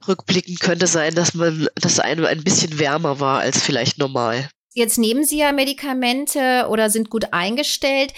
rückblickend 0.08 0.60
könnte 0.60 0.86
sein, 0.86 1.14
dass 1.14 1.34
man, 1.34 1.68
dass 1.74 2.00
einem 2.00 2.24
ein 2.24 2.44
bisschen 2.44 2.78
wärmer 2.78 3.20
war 3.20 3.40
als 3.40 3.60
vielleicht 3.60 3.98
normal. 3.98 4.48
Jetzt 4.76 4.98
nehmen 4.98 5.24
Sie 5.24 5.38
ja 5.38 5.52
Medikamente 5.52 6.66
oder 6.68 6.90
sind 6.90 7.08
gut 7.08 7.32
eingestellt. 7.32 8.12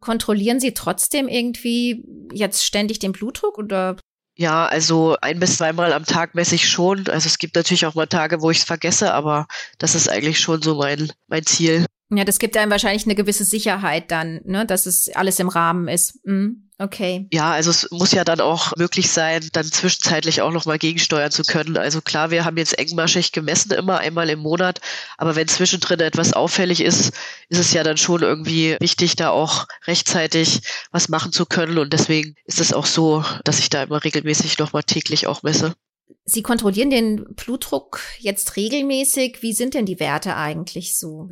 Kontrollieren 0.00 0.60
Sie 0.60 0.74
trotzdem 0.74 1.28
irgendwie 1.28 2.04
jetzt 2.32 2.64
ständig 2.64 2.98
den 2.98 3.12
Blutdruck 3.12 3.58
oder? 3.58 3.96
Ja, 4.38 4.66
also 4.66 5.16
ein 5.22 5.40
bis 5.40 5.56
zweimal 5.56 5.92
am 5.94 6.04
Tag 6.04 6.34
messe 6.34 6.54
ich 6.54 6.68
schon. 6.68 7.08
Also 7.08 7.26
es 7.26 7.38
gibt 7.38 7.56
natürlich 7.56 7.86
auch 7.86 7.94
mal 7.94 8.06
Tage, 8.06 8.42
wo 8.42 8.50
ich 8.50 8.58
es 8.58 8.64
vergesse, 8.64 9.14
aber 9.14 9.46
das 9.78 9.94
ist 9.94 10.08
eigentlich 10.08 10.38
schon 10.40 10.60
so 10.60 10.74
mein, 10.74 11.10
mein 11.26 11.46
Ziel. 11.46 11.86
Ja, 12.10 12.24
das 12.24 12.38
gibt 12.38 12.56
einem 12.56 12.70
wahrscheinlich 12.70 13.04
eine 13.04 13.16
gewisse 13.16 13.44
Sicherheit 13.44 14.12
dann, 14.12 14.40
ne, 14.44 14.64
dass 14.64 14.86
es 14.86 15.08
alles 15.14 15.40
im 15.40 15.48
Rahmen 15.48 15.88
ist. 15.88 16.24
Mhm. 16.24 16.66
Okay. 16.78 17.26
Ja, 17.32 17.52
also 17.52 17.70
es 17.70 17.90
muss 17.90 18.12
ja 18.12 18.22
dann 18.22 18.40
auch 18.40 18.76
möglich 18.76 19.10
sein, 19.10 19.48
dann 19.52 19.64
zwischenzeitlich 19.64 20.42
auch 20.42 20.52
nochmal 20.52 20.78
gegensteuern 20.78 21.30
zu 21.30 21.42
können. 21.42 21.78
Also 21.78 22.02
klar, 22.02 22.30
wir 22.30 22.44
haben 22.44 22.58
jetzt 22.58 22.78
engmaschig 22.78 23.32
gemessen, 23.32 23.72
immer 23.72 23.98
einmal 23.98 24.28
im 24.28 24.40
Monat, 24.40 24.80
aber 25.16 25.36
wenn 25.36 25.48
zwischendrin 25.48 26.00
etwas 26.00 26.34
auffällig 26.34 26.82
ist, 26.82 27.12
ist 27.48 27.58
es 27.58 27.72
ja 27.72 27.82
dann 27.82 27.96
schon 27.96 28.20
irgendwie 28.22 28.76
wichtig, 28.78 29.16
da 29.16 29.30
auch 29.30 29.66
rechtzeitig 29.86 30.60
was 30.92 31.08
machen 31.08 31.32
zu 31.32 31.46
können. 31.46 31.78
Und 31.78 31.94
deswegen 31.94 32.34
ist 32.44 32.60
es 32.60 32.74
auch 32.74 32.86
so, 32.86 33.24
dass 33.44 33.58
ich 33.58 33.70
da 33.70 33.82
immer 33.82 34.04
regelmäßig 34.04 34.58
nochmal 34.58 34.82
täglich 34.82 35.26
auch 35.26 35.42
messe. 35.42 35.74
Sie 36.26 36.42
kontrollieren 36.42 36.90
den 36.90 37.34
Blutdruck 37.34 38.00
jetzt 38.18 38.56
regelmäßig. 38.56 39.38
Wie 39.40 39.54
sind 39.54 39.72
denn 39.72 39.86
die 39.86 39.98
Werte 39.98 40.36
eigentlich 40.36 40.98
so? 40.98 41.30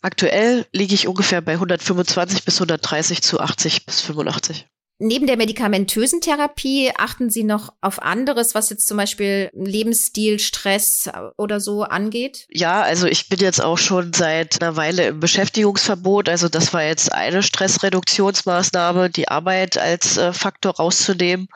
Aktuell 0.00 0.66
liege 0.72 0.94
ich 0.94 1.08
ungefähr 1.08 1.40
bei 1.40 1.52
125 1.54 2.44
bis 2.44 2.56
130 2.56 3.22
zu 3.22 3.40
80 3.40 3.86
bis 3.86 4.00
85. 4.02 4.66
Neben 5.00 5.28
der 5.28 5.36
medikamentösen 5.36 6.20
Therapie 6.20 6.90
achten 6.96 7.30
Sie 7.30 7.44
noch 7.44 7.72
auf 7.80 8.02
anderes, 8.02 8.56
was 8.56 8.68
jetzt 8.68 8.88
zum 8.88 8.96
Beispiel 8.96 9.48
Lebensstil, 9.54 10.40
Stress 10.40 11.08
oder 11.36 11.60
so 11.60 11.84
angeht? 11.84 12.48
Ja, 12.50 12.82
also 12.82 13.06
ich 13.06 13.28
bin 13.28 13.38
jetzt 13.38 13.62
auch 13.62 13.78
schon 13.78 14.12
seit 14.12 14.60
einer 14.60 14.74
Weile 14.74 15.06
im 15.06 15.20
Beschäftigungsverbot. 15.20 16.28
Also 16.28 16.48
das 16.48 16.72
war 16.72 16.82
jetzt 16.82 17.12
eine 17.12 17.44
Stressreduktionsmaßnahme, 17.44 19.08
die 19.08 19.28
Arbeit 19.28 19.78
als 19.78 20.16
äh, 20.16 20.32
Faktor 20.32 20.74
rauszunehmen 20.76 21.48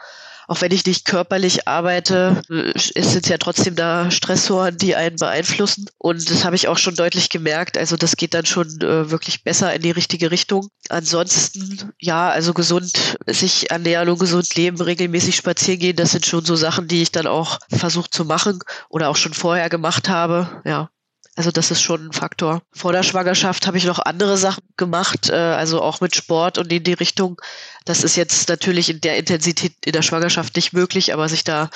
auch 0.49 0.61
wenn 0.61 0.73
ich 0.73 0.85
nicht 0.87 1.05
körperlich 1.05 1.69
arbeite, 1.69 2.43
ist 2.49 2.95
es 2.97 3.29
ja 3.29 3.39
trotzdem 3.39 3.77
da 3.77 4.11
Stressoren, 4.11 4.77
die 4.77 4.97
einen 4.97 5.17
beeinflussen. 5.17 5.87
Und 5.99 6.31
das 6.31 6.45
habe 6.45 6.57
ich 6.57 6.69
auch 6.69 6.79
schon 6.79 6.95
deutlich 6.95 7.31
gemerkt. 7.31 7.79
Also 7.79 7.97
das 7.97 8.17
geht 8.17 8.35
dann 8.35 8.47
schon 8.47 8.69
äh, 8.81 9.11
wirklich 9.11 9.45
besser 9.45 9.75
in 9.75 9.83
die 9.83 9.91
richtige 9.91 10.31
Richtung. 10.31 10.69
Ansonsten, 10.89 11.93
ja, 12.01 12.29
also 12.31 12.55
gesund 12.55 13.17
sich 13.27 13.71
ernähren 13.71 14.09
und 14.09 14.19
gesund 14.19 14.55
leben, 14.55 14.81
regelmäßig 14.81 15.37
spazieren 15.37 15.81
gehen, 15.81 15.97
das 15.97 16.13
sind 16.13 16.27
schon 16.27 16.45
so 16.45 16.57
Sachen, 16.57 16.89
die 16.89 17.03
ich 17.03 17.13
dann 17.13 17.27
auch 17.27 17.59
versucht 17.71 18.13
zu 18.13 18.25
machen 18.25 18.59
oder 18.89 19.09
auch 19.09 19.17
schon 19.17 19.35
vorher 19.35 19.69
gemacht 19.69 20.09
habe. 20.09 20.63
Ja. 20.65 20.91
Also 21.35 21.51
das 21.51 21.71
ist 21.71 21.81
schon 21.81 22.09
ein 22.09 22.13
Faktor. 22.13 22.63
Vor 22.73 22.93
der 22.93 23.03
Schwangerschaft 23.03 23.67
habe 23.67 23.79
ich 23.79 23.85
noch 23.85 23.99
andere 23.99 24.37
Sachen 24.37 24.65
gemacht, 24.77 25.31
äh, 25.31 25.35
also 25.35 25.81
auch 25.81 26.01
mit 26.01 26.15
Sport 26.15 26.59
und 26.59 26.71
in 26.71 26.85
die 26.85 26.93
Richtung. 26.93 27.41
Das 27.87 28.05
ist 28.05 28.17
jetzt 28.17 28.49
natürlich 28.51 28.91
in 28.91 29.01
der 29.01 29.17
Intensität 29.17 29.73
in 29.85 29.93
der 29.93 30.03
Schwangerschaft 30.03 30.57
nicht 30.57 30.75
möglich, 30.75 31.15
aber 31.15 31.29
sich 31.29 31.43
da 31.43 31.71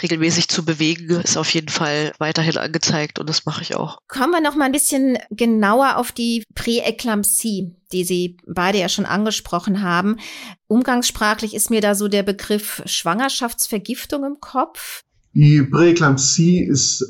regelmäßig 0.00 0.48
zu 0.48 0.64
bewegen, 0.64 1.20
ist 1.20 1.36
auf 1.36 1.52
jeden 1.52 1.68
Fall 1.68 2.12
weiterhin 2.18 2.56
angezeigt 2.56 3.18
und 3.18 3.28
das 3.28 3.44
mache 3.44 3.62
ich 3.62 3.74
auch. 3.74 3.98
Kommen 4.08 4.32
wir 4.32 4.40
noch 4.40 4.54
mal 4.54 4.66
ein 4.66 4.72
bisschen 4.72 5.18
genauer 5.30 5.96
auf 5.96 6.12
die 6.12 6.44
Präeklampsie, 6.54 7.74
die 7.92 8.04
Sie 8.04 8.36
beide 8.46 8.78
ja 8.78 8.88
schon 8.88 9.04
angesprochen 9.04 9.82
haben. 9.82 10.16
Umgangssprachlich 10.66 11.54
ist 11.54 11.70
mir 11.70 11.80
da 11.80 11.94
so 11.94 12.08
der 12.08 12.22
Begriff 12.22 12.82
Schwangerschaftsvergiftung 12.86 14.24
im 14.24 14.40
Kopf. 14.40 15.02
Die 15.34 15.62
Präeklampsie 15.62 16.60
ist 16.64 17.06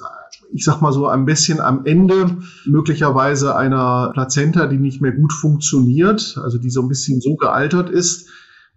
ich 0.53 0.65
sag 0.65 0.81
mal 0.81 0.93
so, 0.93 1.07
ein 1.07 1.25
bisschen 1.25 1.61
am 1.61 1.85
Ende 1.85 2.39
möglicherweise 2.67 3.57
einer 3.57 4.11
Plazenta, 4.13 4.67
die 4.67 4.79
nicht 4.79 5.01
mehr 5.01 5.13
gut 5.13 5.33
funktioniert, 5.33 6.39
also 6.43 6.59
die 6.59 6.71
so 6.71 6.83
ein 6.83 6.89
bisschen 6.89 7.21
so 7.21 7.37
gealtert 7.37 7.91
ist. 7.91 8.29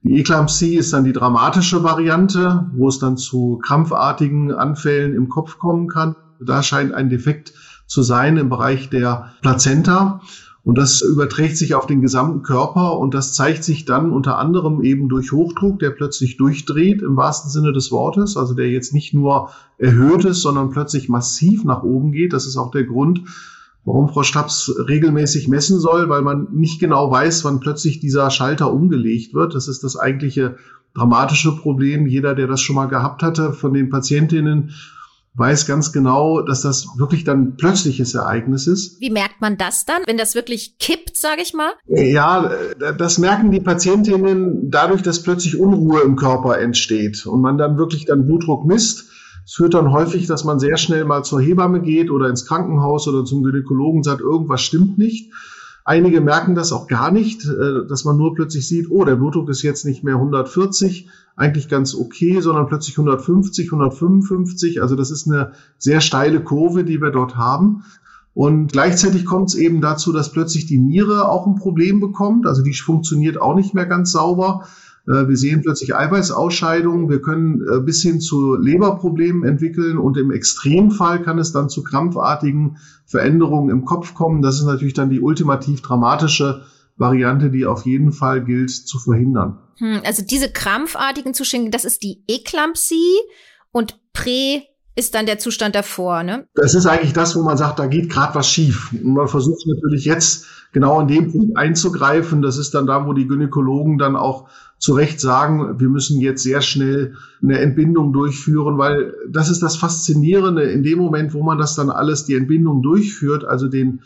Die 0.04 0.20
Eklampsie 0.20 0.76
ist 0.76 0.94
dann 0.94 1.04
die 1.04 1.14
dramatische 1.14 1.84
Variante, 1.84 2.70
wo 2.74 2.88
es 2.88 3.00
dann 3.00 3.18
zu 3.18 3.60
krampfartigen 3.64 4.52
Anfällen 4.52 5.16
im 5.16 5.30
Kopf 5.30 5.58
kommen 5.58 5.88
kann. 5.88 6.16
Da 6.40 6.62
scheint 6.62 6.94
ein 6.94 7.10
Defekt 7.10 7.54
zu 7.88 8.04
sein 8.04 8.38
im 8.38 8.50
Bereich 8.50 8.90
der 8.90 9.34
Plazenta. 9.42 10.22
Und 10.66 10.80
das 10.80 11.02
überträgt 11.02 11.58
sich 11.58 11.76
auf 11.76 11.86
den 11.86 12.02
gesamten 12.02 12.42
Körper 12.42 12.98
und 12.98 13.14
das 13.14 13.34
zeigt 13.34 13.64
sich 13.64 13.86
dann 13.86 14.12
unter 14.12 14.40
anderem 14.40 14.82
eben 14.82 15.10
durch 15.10 15.32
Hochdruck, 15.32 15.78
der 15.78 15.92
plötzlich 15.92 16.38
durchdreht 16.38 17.04
im 17.04 17.16
wahrsten 17.16 17.52
Sinne 17.52 17.72
des 17.72 17.92
Wortes, 17.92 18.36
also 18.36 18.56
der 18.56 18.72
jetzt 18.72 18.92
nicht 18.92 19.14
nur 19.14 19.52
erhöht 19.78 20.26
ist, 20.26 20.42
sondern 20.42 20.72
plötzlich 20.72 21.08
massiv 21.08 21.64
nach 21.66 21.84
oben 21.84 22.12
geht. 22.12 22.34
Das 22.34 22.48
ist 22.48 22.58
auch 22.58 22.72
der 22.72 22.84
Grund, 22.84 23.22
warum 23.86 24.10
Frau 24.10 24.24
Stabs 24.24 24.74
regelmäßig 24.90 25.48
messen 25.48 25.80
soll, 25.80 26.10
weil 26.10 26.24
man 26.24 26.48
nicht 26.52 26.80
genau 26.80 27.12
weiß, 27.12 27.46
wann 27.46 27.60
plötzlich 27.60 28.00
dieser 28.00 28.32
Schalter 28.32 28.74
umgelegt 28.74 29.36
wird. 29.36 29.54
Das 29.54 29.68
ist 29.68 29.84
das 29.84 29.96
eigentliche 29.96 30.56
dramatische 30.96 31.56
Problem. 31.56 32.08
Jeder, 32.08 32.34
der 32.34 32.48
das 32.48 32.62
schon 32.62 32.76
mal 32.76 32.88
gehabt 32.88 33.22
hatte 33.22 33.54
von 33.54 33.72
den 33.72 33.92
Patientinnen, 33.92 34.72
weiß 35.38 35.66
ganz 35.68 35.92
genau, 35.92 36.42
dass 36.42 36.62
das 36.62 36.88
wirklich 36.98 37.24
dann 37.24 37.58
plötzliches 37.58 38.16
Ereignis 38.16 38.68
ist. 38.68 39.02
Wie 39.02 39.10
merkt 39.10 39.42
man 39.42 39.58
das 39.58 39.86
dann, 39.86 40.04
wenn 40.06 40.18
das 40.18 40.34
wirklich 40.34 40.78
kippt, 40.80 41.18
sage 41.18 41.42
ich 41.42 41.54
mal? 41.54 41.72
Ja, 41.88 42.52
das 42.98 43.18
merken 43.18 43.52
die 43.52 43.60
Patientinnen 43.60 44.70
dadurch, 44.72 45.02
dass 45.02 45.24
plötzlich 45.24 45.60
Unruhe 45.60 46.02
im 46.02 46.16
Körper 46.16 46.60
entsteht 46.60 47.26
und 47.26 47.42
man 47.42 47.58
dann 47.58 47.78
wirklich 47.78 48.06
dann 48.06 48.26
Blutdruck 48.26 48.66
misst. 48.66 49.10
Es 49.46 49.54
führt 49.54 49.76
dann 49.76 49.92
häufig, 49.92 50.26
dass 50.26 50.44
man 50.44 50.60
sehr 50.60 50.78
schnell 50.78 51.06
mal 51.06 51.24
zur 51.24 51.40
Hebamme 51.40 51.82
geht 51.82 52.10
oder 52.10 52.30
ins 52.30 52.48
Krankenhaus 52.48 53.08
oder 53.08 53.26
zum 53.26 53.44
Gynäkologen 53.44 54.00
und 54.00 54.04
sagt, 54.04 54.22
irgendwas 54.22 54.62
stimmt 54.62 54.98
nicht. 54.98 55.32
Einige 55.88 56.20
merken 56.20 56.56
das 56.56 56.72
auch 56.72 56.88
gar 56.88 57.12
nicht, 57.12 57.46
äh, 57.46 57.88
dass 57.88 58.06
man 58.06 58.18
nur 58.18 58.34
plötzlich 58.34 58.68
sieht, 58.68 58.90
oh, 58.90 59.06
der 59.06 59.18
Blutdruck 59.18 59.50
ist 59.50 59.62
jetzt 59.62 59.86
nicht 59.86 60.04
mehr 60.04 60.16
140, 60.16 61.08
eigentlich 61.36 61.70
ganz 61.70 61.94
okay, 61.94 62.42
sondern 62.42 62.66
plötzlich 62.66 62.98
150, 62.98 63.68
155. 63.68 64.82
Also 64.82 64.96
das 64.96 65.12
ist 65.12 65.28
eine 65.28 65.52
sehr 65.78 66.02
steile 66.02 66.44
Kurve, 66.44 66.86
die 66.86 67.00
wir 67.02 67.12
dort 67.12 67.36
haben. 67.36 67.84
Und 68.34 68.72
gleichzeitig 68.72 69.26
kommt 69.26 69.50
es 69.50 69.56
eben 69.56 69.80
dazu, 69.80 70.12
dass 70.12 70.32
plötzlich 70.32 70.66
die 70.66 70.80
Niere 70.80 71.30
auch 71.30 71.46
ein 71.46 71.56
Problem 71.56 72.00
bekommt. 72.00 72.48
Also 72.48 72.64
die 72.64 72.74
funktioniert 72.74 73.40
auch 73.40 73.56
nicht 73.56 73.76
mehr 73.76 73.86
ganz 73.86 74.12
sauber. 74.12 74.68
Äh, 75.08 75.28
wir 75.28 75.38
sehen 75.38 75.62
plötzlich 75.62 75.96
Eiweißausscheidungen. 75.96 77.10
Wir 77.10 77.22
können 77.22 77.62
äh, 77.62 77.80
bis 77.80 78.02
hin 78.02 78.20
zu 78.20 78.56
Leberproblemen 78.56 79.44
entwickeln 79.44 79.98
und 79.98 80.18
im 80.18 80.32
Extremfall 80.32 81.22
kann 81.22 81.40
es 81.40 81.52
dann 81.52 81.70
zu 81.70 81.84
krampfartigen 81.84 82.78
Veränderungen 83.06 83.70
im 83.70 83.86
Kopf 83.86 84.14
kommen. 84.14 84.42
Das 84.42 84.60
ist 84.60 84.66
natürlich 84.66 84.94
dann 84.94 85.10
die 85.10 85.22
ultimativ 85.22 85.82
dramatische 85.82 86.64
Variante, 86.98 87.52
die 87.52 87.66
auf 87.66 87.86
jeden 87.86 88.12
Fall 88.12 88.44
gilt 88.44 88.72
zu 88.72 89.00
verhindern. 89.00 89.60
Hm, 89.78 90.02
also 90.06 90.24
diese 90.24 90.50
krampfartigen 90.50 91.34
Zustände, 91.34 91.70
das 91.70 91.86
ist 91.86 92.04
die 92.04 92.24
Eklampsie 92.28 93.18
und 93.72 94.00
Prä 94.14 94.62
ist 94.96 95.14
dann 95.14 95.26
der 95.26 95.38
Zustand 95.38 95.76
davor, 95.76 96.24
ne? 96.24 96.48
Das 96.56 96.74
ist 96.74 96.86
eigentlich 96.86 97.12
das, 97.12 97.36
wo 97.36 97.44
man 97.44 97.58
sagt, 97.58 97.80
da 97.80 97.88
geht 97.88 98.10
gerade 98.10 98.34
was 98.34 98.50
schief. 98.50 98.94
Und 98.94 99.14
man 99.14 99.28
versucht 99.28 99.62
natürlich 99.68 100.06
jetzt 100.06 100.46
genau 100.72 101.02
in 101.02 101.08
dem 101.08 101.32
Punkt 101.32 101.58
einzugreifen. 101.58 102.42
Das 102.42 102.58
ist 102.58 102.74
dann 102.74 102.88
da, 102.88 103.06
wo 103.06 103.12
die 103.12 103.28
Gynäkologen 103.28 103.98
dann 103.98 104.16
auch 104.16 104.48
zu 104.78 104.94
Recht 104.94 105.20
sagen, 105.20 105.80
wir 105.80 105.90
müssen 105.90 106.20
jetzt 106.20 106.44
sehr 106.44 106.62
schnell 106.62 107.16
eine 107.42 107.60
Entbindung 107.60 108.14
durchführen, 108.14 108.78
weil 108.78 109.14
das 109.30 109.50
ist 109.50 109.64
das 109.64 109.78
Faszinierende 109.78 110.64
in 110.64 110.84
dem 110.84 111.00
Moment, 111.00 111.34
wo 111.34 111.44
man 111.44 111.58
das 111.58 111.76
dann 111.76 111.90
alles, 111.90 112.26
die 112.26 112.36
Entbindung 112.36 112.82
durchführt, 112.82 113.46
also 113.46 113.68
den 113.68 114.02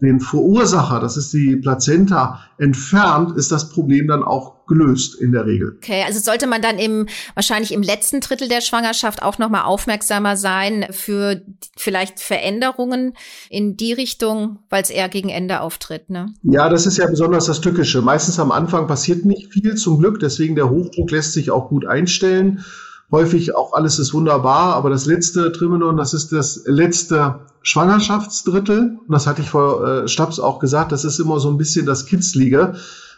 den 0.00 0.20
Verursacher, 0.20 1.00
das 1.00 1.16
ist 1.16 1.32
die 1.32 1.56
Plazenta, 1.56 2.40
entfernt, 2.58 3.36
ist 3.36 3.52
das 3.52 3.70
Problem 3.70 4.08
dann 4.08 4.22
auch 4.22 4.66
gelöst 4.66 5.20
in 5.20 5.32
der 5.32 5.46
Regel. 5.46 5.76
Okay, 5.76 6.02
also 6.06 6.20
sollte 6.20 6.46
man 6.46 6.62
dann 6.62 6.78
im 6.78 7.06
wahrscheinlich 7.34 7.72
im 7.72 7.82
letzten 7.82 8.20
Drittel 8.20 8.48
der 8.48 8.60
Schwangerschaft 8.60 9.22
auch 9.22 9.38
noch 9.38 9.50
mal 9.50 9.64
aufmerksamer 9.64 10.36
sein 10.36 10.86
für 10.90 11.42
vielleicht 11.76 12.20
Veränderungen 12.20 13.14
in 13.50 13.76
die 13.76 13.92
Richtung, 13.92 14.60
weil 14.70 14.82
es 14.82 14.90
eher 14.90 15.08
gegen 15.08 15.28
Ende 15.28 15.60
auftritt, 15.60 16.10
ne? 16.10 16.32
Ja, 16.42 16.68
das 16.68 16.86
ist 16.86 16.96
ja 16.96 17.06
besonders 17.06 17.46
das 17.46 17.60
Tückische. 17.60 18.02
Meistens 18.02 18.38
am 18.38 18.52
Anfang 18.52 18.86
passiert 18.86 19.24
nicht 19.24 19.52
viel 19.52 19.74
zum 19.74 19.98
Glück, 19.98 20.20
deswegen 20.20 20.54
der 20.54 20.70
Hochdruck 20.70 21.10
lässt 21.10 21.32
sich 21.32 21.50
auch 21.50 21.68
gut 21.68 21.86
einstellen 21.86 22.64
häufig 23.10 23.54
auch 23.54 23.74
alles 23.74 23.98
ist 23.98 24.14
wunderbar, 24.14 24.74
aber 24.74 24.90
das 24.90 25.06
letzte 25.06 25.52
Trimenon, 25.52 25.96
das 25.96 26.14
ist 26.14 26.32
das 26.32 26.62
letzte 26.66 27.40
Schwangerschaftsdrittel. 27.62 28.98
Und 29.06 29.12
das 29.12 29.26
hatte 29.26 29.42
ich 29.42 29.50
vor 29.50 29.86
äh, 29.86 30.08
Stabs 30.08 30.38
auch 30.38 30.58
gesagt, 30.58 30.92
das 30.92 31.04
ist 31.04 31.18
immer 31.18 31.40
so 31.40 31.48
ein 31.50 31.58
bisschen 31.58 31.86
das 31.86 32.06
Kitzlige. 32.06 32.74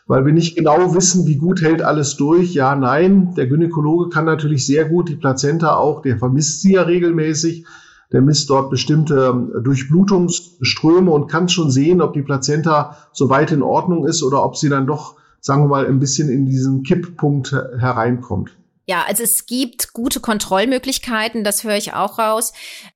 weil 0.06 0.24
wir 0.24 0.32
nicht 0.32 0.56
genau 0.56 0.94
wissen, 0.94 1.26
wie 1.26 1.36
gut 1.36 1.60
hält 1.62 1.82
alles 1.82 2.16
durch. 2.16 2.54
Ja, 2.54 2.76
nein. 2.76 3.34
Der 3.34 3.48
Gynäkologe 3.48 4.08
kann 4.08 4.24
natürlich 4.24 4.64
sehr 4.64 4.84
gut 4.84 5.08
die 5.08 5.16
Plazenta 5.16 5.74
auch, 5.76 6.02
der 6.02 6.18
vermisst 6.18 6.62
sie 6.62 6.74
ja 6.74 6.82
regelmäßig. 6.82 7.66
Der 8.12 8.22
misst 8.22 8.48
dort 8.50 8.70
bestimmte 8.70 9.34
Durchblutungsströme 9.64 11.10
und 11.10 11.26
kann 11.26 11.48
schon 11.48 11.72
sehen, 11.72 12.00
ob 12.00 12.12
die 12.12 12.22
Plazenta 12.22 12.96
soweit 13.12 13.50
in 13.50 13.62
Ordnung 13.62 14.06
ist 14.06 14.22
oder 14.22 14.44
ob 14.44 14.56
sie 14.56 14.68
dann 14.68 14.86
doch, 14.86 15.16
sagen 15.40 15.64
wir 15.64 15.68
mal, 15.68 15.86
ein 15.86 15.98
bisschen 15.98 16.28
in 16.28 16.46
diesen 16.46 16.84
Kipppunkt 16.84 17.50
hereinkommt. 17.50 18.56
Ja, 18.88 19.04
also 19.06 19.24
es 19.24 19.46
gibt 19.46 19.92
gute 19.92 20.20
Kontrollmöglichkeiten, 20.20 21.42
das 21.42 21.64
höre 21.64 21.76
ich 21.76 21.92
auch 21.94 22.20
raus. 22.20 22.52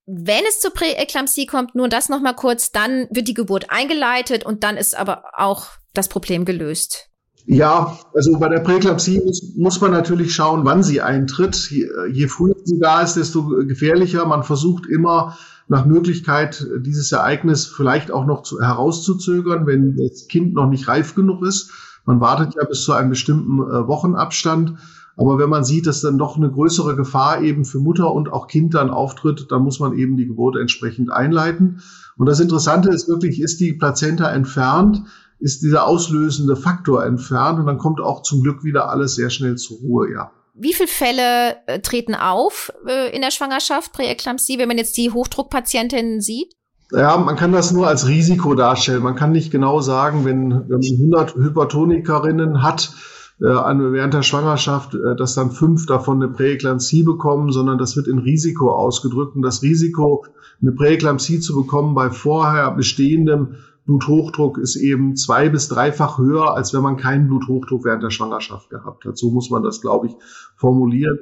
Wenn 0.06 0.44
es 0.48 0.60
zur 0.60 0.72
Präeklampsie 0.72 1.46
kommt, 1.46 1.74
nur 1.74 1.88
das 1.88 2.08
nochmal 2.08 2.36
kurz, 2.36 2.70
dann 2.70 3.08
wird 3.10 3.26
die 3.26 3.34
Geburt 3.34 3.70
eingeleitet 3.70 4.46
und 4.46 4.62
dann 4.62 4.76
ist 4.76 4.96
aber 4.96 5.24
auch 5.36 5.66
das 5.92 6.08
Problem 6.08 6.44
gelöst. 6.44 7.10
Ja, 7.46 7.98
also 8.14 8.38
bei 8.38 8.48
der 8.48 8.60
Präeklampsie 8.60 9.20
muss, 9.24 9.54
muss 9.56 9.80
man 9.80 9.90
natürlich 9.90 10.32
schauen, 10.32 10.64
wann 10.64 10.84
sie 10.84 11.00
eintritt. 11.00 11.56
Je, 11.70 11.88
je 12.12 12.28
früher 12.28 12.54
sie 12.64 12.78
da 12.78 13.02
ist, 13.02 13.14
desto 13.14 13.44
gefährlicher. 13.66 14.24
Man 14.26 14.44
versucht 14.44 14.86
immer 14.86 15.36
nach 15.66 15.86
Möglichkeit, 15.86 16.64
dieses 16.80 17.10
Ereignis 17.10 17.66
vielleicht 17.66 18.12
auch 18.12 18.26
noch 18.26 18.42
zu, 18.42 18.60
herauszuzögern, 18.60 19.66
wenn 19.66 19.96
das 19.96 20.28
Kind 20.28 20.54
noch 20.54 20.68
nicht 20.68 20.86
reif 20.86 21.16
genug 21.16 21.44
ist. 21.44 21.72
Man 22.04 22.20
wartet 22.20 22.54
ja 22.54 22.64
bis 22.64 22.84
zu 22.84 22.92
einem 22.92 23.10
bestimmten 23.10 23.60
äh, 23.60 23.86
Wochenabstand. 23.88 24.74
Aber 25.16 25.38
wenn 25.38 25.48
man 25.50 25.64
sieht, 25.64 25.86
dass 25.86 26.00
dann 26.00 26.18
doch 26.18 26.36
eine 26.36 26.50
größere 26.50 26.96
Gefahr 26.96 27.42
eben 27.42 27.64
für 27.64 27.78
Mutter 27.78 28.12
und 28.12 28.32
auch 28.32 28.46
Kind 28.46 28.74
dann 28.74 28.90
auftritt, 28.90 29.46
dann 29.50 29.62
muss 29.62 29.80
man 29.80 29.96
eben 29.96 30.16
die 30.16 30.26
Geburt 30.26 30.56
entsprechend 30.56 31.12
einleiten. 31.12 31.82
Und 32.16 32.26
das 32.26 32.40
Interessante 32.40 32.90
ist 32.90 33.08
wirklich, 33.08 33.40
ist 33.40 33.60
die 33.60 33.72
Plazenta 33.72 34.30
entfernt, 34.30 35.02
ist 35.38 35.62
dieser 35.62 35.86
auslösende 35.86 36.56
Faktor 36.56 37.04
entfernt 37.04 37.58
und 37.58 37.66
dann 37.66 37.78
kommt 37.78 38.00
auch 38.00 38.22
zum 38.22 38.42
Glück 38.42 38.62
wieder 38.62 38.90
alles 38.90 39.14
sehr 39.14 39.30
schnell 39.30 39.56
zur 39.56 39.78
Ruhe, 39.78 40.12
ja. 40.12 40.30
Wie 40.54 40.74
viele 40.74 40.88
Fälle 40.88 41.56
äh, 41.66 41.80
treten 41.80 42.14
auf 42.14 42.72
äh, 42.86 43.14
in 43.14 43.22
der 43.22 43.30
Schwangerschaft, 43.30 43.92
Präeklampsie, 43.92 44.58
wenn 44.58 44.68
man 44.68 44.76
jetzt 44.76 44.96
die 44.96 45.10
Hochdruckpatientinnen 45.10 46.20
sieht? 46.20 46.54
Ja, 46.92 47.16
man 47.16 47.36
kann 47.36 47.52
das 47.52 47.70
nur 47.70 47.86
als 47.86 48.08
Risiko 48.08 48.54
darstellen. 48.54 49.02
Man 49.02 49.14
kann 49.14 49.32
nicht 49.32 49.50
genau 49.50 49.80
sagen, 49.80 50.24
wenn, 50.24 50.50
wenn 50.68 50.80
man 50.80 51.20
100 51.22 51.34
Hypertonikerinnen 51.36 52.62
hat, 52.62 52.92
äh, 53.40 53.44
während 53.44 54.14
der 54.14 54.22
Schwangerschaft, 54.22 54.94
äh, 54.94 55.16
dass 55.16 55.34
dann 55.34 55.50
fünf 55.50 55.86
davon 55.86 56.22
eine 56.22 56.32
Präeklampsie 56.32 57.02
bekommen, 57.02 57.52
sondern 57.52 57.78
das 57.78 57.96
wird 57.96 58.06
in 58.06 58.18
Risiko 58.18 58.70
ausgedrückt. 58.70 59.36
Und 59.36 59.42
das 59.42 59.62
Risiko, 59.62 60.26
eine 60.60 60.72
Präeklampsie 60.72 61.40
zu 61.40 61.54
bekommen 61.54 61.94
bei 61.94 62.10
vorher 62.10 62.70
bestehendem 62.72 63.56
Bluthochdruck 63.86 64.58
ist 64.58 64.76
eben 64.76 65.16
zwei 65.16 65.48
bis 65.48 65.68
dreifach 65.68 66.18
höher, 66.18 66.54
als 66.54 66.74
wenn 66.74 66.82
man 66.82 66.96
keinen 66.96 67.28
Bluthochdruck 67.28 67.84
während 67.84 68.02
der 68.02 68.10
Schwangerschaft 68.10 68.70
gehabt 68.70 69.04
hat. 69.04 69.16
So 69.18 69.30
muss 69.30 69.50
man 69.50 69.62
das, 69.62 69.80
glaube 69.80 70.08
ich, 70.08 70.12
formulieren. 70.56 71.18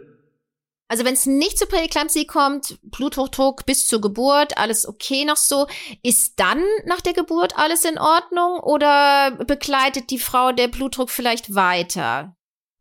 Also 0.88 1.04
wenn 1.04 1.12
es 1.12 1.26
nicht 1.26 1.58
zur 1.58 1.68
Präeklampsie 1.68 2.26
kommt, 2.26 2.78
Bluthochdruck 2.82 3.66
bis 3.66 3.86
zur 3.86 4.00
Geburt, 4.00 4.56
alles 4.56 4.88
okay 4.88 5.26
noch 5.26 5.36
so, 5.36 5.66
ist 6.02 6.40
dann 6.40 6.62
nach 6.86 7.02
der 7.02 7.12
Geburt 7.12 7.58
alles 7.58 7.84
in 7.84 7.98
Ordnung 7.98 8.60
oder 8.60 9.32
begleitet 9.46 10.10
die 10.10 10.18
Frau 10.18 10.52
der 10.52 10.68
Blutdruck 10.68 11.10
vielleicht 11.10 11.54
weiter? 11.54 12.34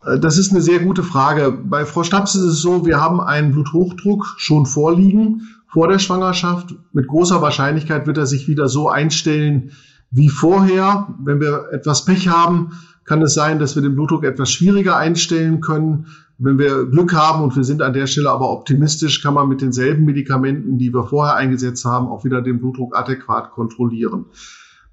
Äh, 0.05 0.19
das 0.19 0.37
ist 0.37 0.51
eine 0.51 0.61
sehr 0.61 0.79
gute 0.79 1.03
Frage. 1.03 1.51
Bei 1.51 1.85
Frau 1.85 2.03
Staps 2.03 2.35
ist 2.35 2.43
es 2.43 2.61
so, 2.61 2.85
wir 2.85 3.01
haben 3.01 3.19
einen 3.19 3.51
Bluthochdruck 3.51 4.35
schon 4.37 4.65
vorliegen 4.65 5.41
vor 5.67 5.89
der 5.89 5.99
Schwangerschaft. 5.99 6.75
Mit 6.93 7.07
großer 7.07 7.41
Wahrscheinlichkeit 7.41 8.07
wird 8.07 8.17
er 8.17 8.25
sich 8.25 8.47
wieder 8.47 8.69
so 8.69 8.87
einstellen 8.87 9.71
wie 10.11 10.29
vorher. 10.29 11.13
Wenn 11.19 11.41
wir 11.41 11.73
etwas 11.73 12.05
Pech 12.05 12.29
haben, 12.29 12.71
kann 13.03 13.21
es 13.21 13.33
sein, 13.33 13.59
dass 13.59 13.75
wir 13.75 13.81
den 13.81 13.95
Blutdruck 13.95 14.23
etwas 14.23 14.51
schwieriger 14.51 14.97
einstellen 14.97 15.61
können. 15.61 16.07
Wenn 16.39 16.59
wir 16.59 16.85
Glück 16.85 17.13
haben 17.13 17.41
und 17.43 17.55
wir 17.55 17.63
sind 17.63 17.81
an 17.81 17.93
der 17.93 18.05
Stelle 18.05 18.29
aber 18.29 18.51
optimistisch, 18.51 19.23
kann 19.23 19.33
man 19.33 19.49
mit 19.49 19.61
denselben 19.61 20.05
Medikamenten, 20.05 20.77
die 20.77 20.93
wir 20.93 21.03
vorher 21.03 21.35
eingesetzt 21.35 21.83
haben, 21.83 22.07
auch 22.07 22.25
wieder 22.25 22.43
den 22.43 22.59
Blutdruck 22.59 22.95
adäquat 22.95 23.51
kontrollieren. 23.51 24.25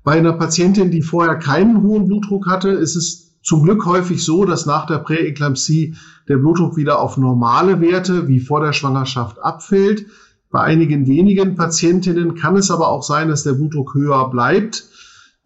Bei 0.02 0.12
einer 0.12 0.32
Patientin, 0.32 0.90
die 0.90 1.02
vorher 1.02 1.36
keinen 1.36 1.82
hohen 1.82 2.06
Blutdruck 2.06 2.46
hatte, 2.46 2.70
ist 2.70 2.96
es 2.96 3.40
zum 3.42 3.62
Glück 3.62 3.84
häufig 3.84 4.24
so, 4.24 4.46
dass 4.46 4.64
nach 4.64 4.86
der 4.86 4.98
Präeklampsie 4.98 5.96
der 6.28 6.38
Blutdruck 6.38 6.78
wieder 6.78 6.98
auf 7.00 7.18
normale 7.18 7.80
Werte 7.82 8.26
wie 8.26 8.40
vor 8.40 8.60
der 8.60 8.72
Schwangerschaft 8.72 9.38
abfällt. 9.38 10.06
Bei 10.50 10.60
einigen 10.62 11.06
wenigen 11.06 11.56
Patientinnen 11.56 12.36
kann 12.36 12.56
es 12.56 12.70
aber 12.70 12.88
auch 12.88 13.02
sein, 13.02 13.28
dass 13.28 13.42
der 13.42 13.52
Blutdruck 13.52 13.94
höher 13.94 14.30
bleibt 14.30 14.85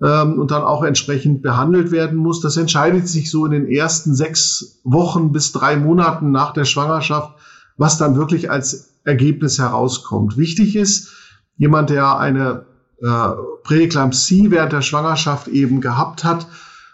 ähm, 0.02 0.38
und 0.38 0.50
dann 0.50 0.62
auch 0.62 0.82
entsprechend 0.82 1.42
behandelt 1.42 1.90
werden 1.90 2.16
muss. 2.16 2.40
Das 2.40 2.56
entscheidet 2.56 3.08
sich 3.08 3.30
so 3.30 3.46
in 3.46 3.52
den 3.52 3.68
ersten 3.68 4.14
sechs 4.14 4.80
Wochen 4.84 5.32
bis 5.32 5.52
drei 5.52 5.76
Monaten 5.76 6.30
nach 6.30 6.52
der 6.52 6.64
Schwangerschaft, 6.64 7.34
was 7.76 7.98
dann 7.98 8.16
wirklich 8.16 8.50
als 8.50 8.94
Ergebnis 9.04 9.58
herauskommt. 9.58 10.36
Wichtig 10.36 10.76
ist, 10.76 11.12
jemand, 11.56 11.90
der 11.90 12.18
eine 12.18 12.66
äh, 13.02 13.28
Präeklampsie 13.62 14.50
während 14.50 14.72
der 14.72 14.82
Schwangerschaft 14.82 15.48
eben 15.48 15.80
gehabt 15.80 16.24
hat, 16.24 16.46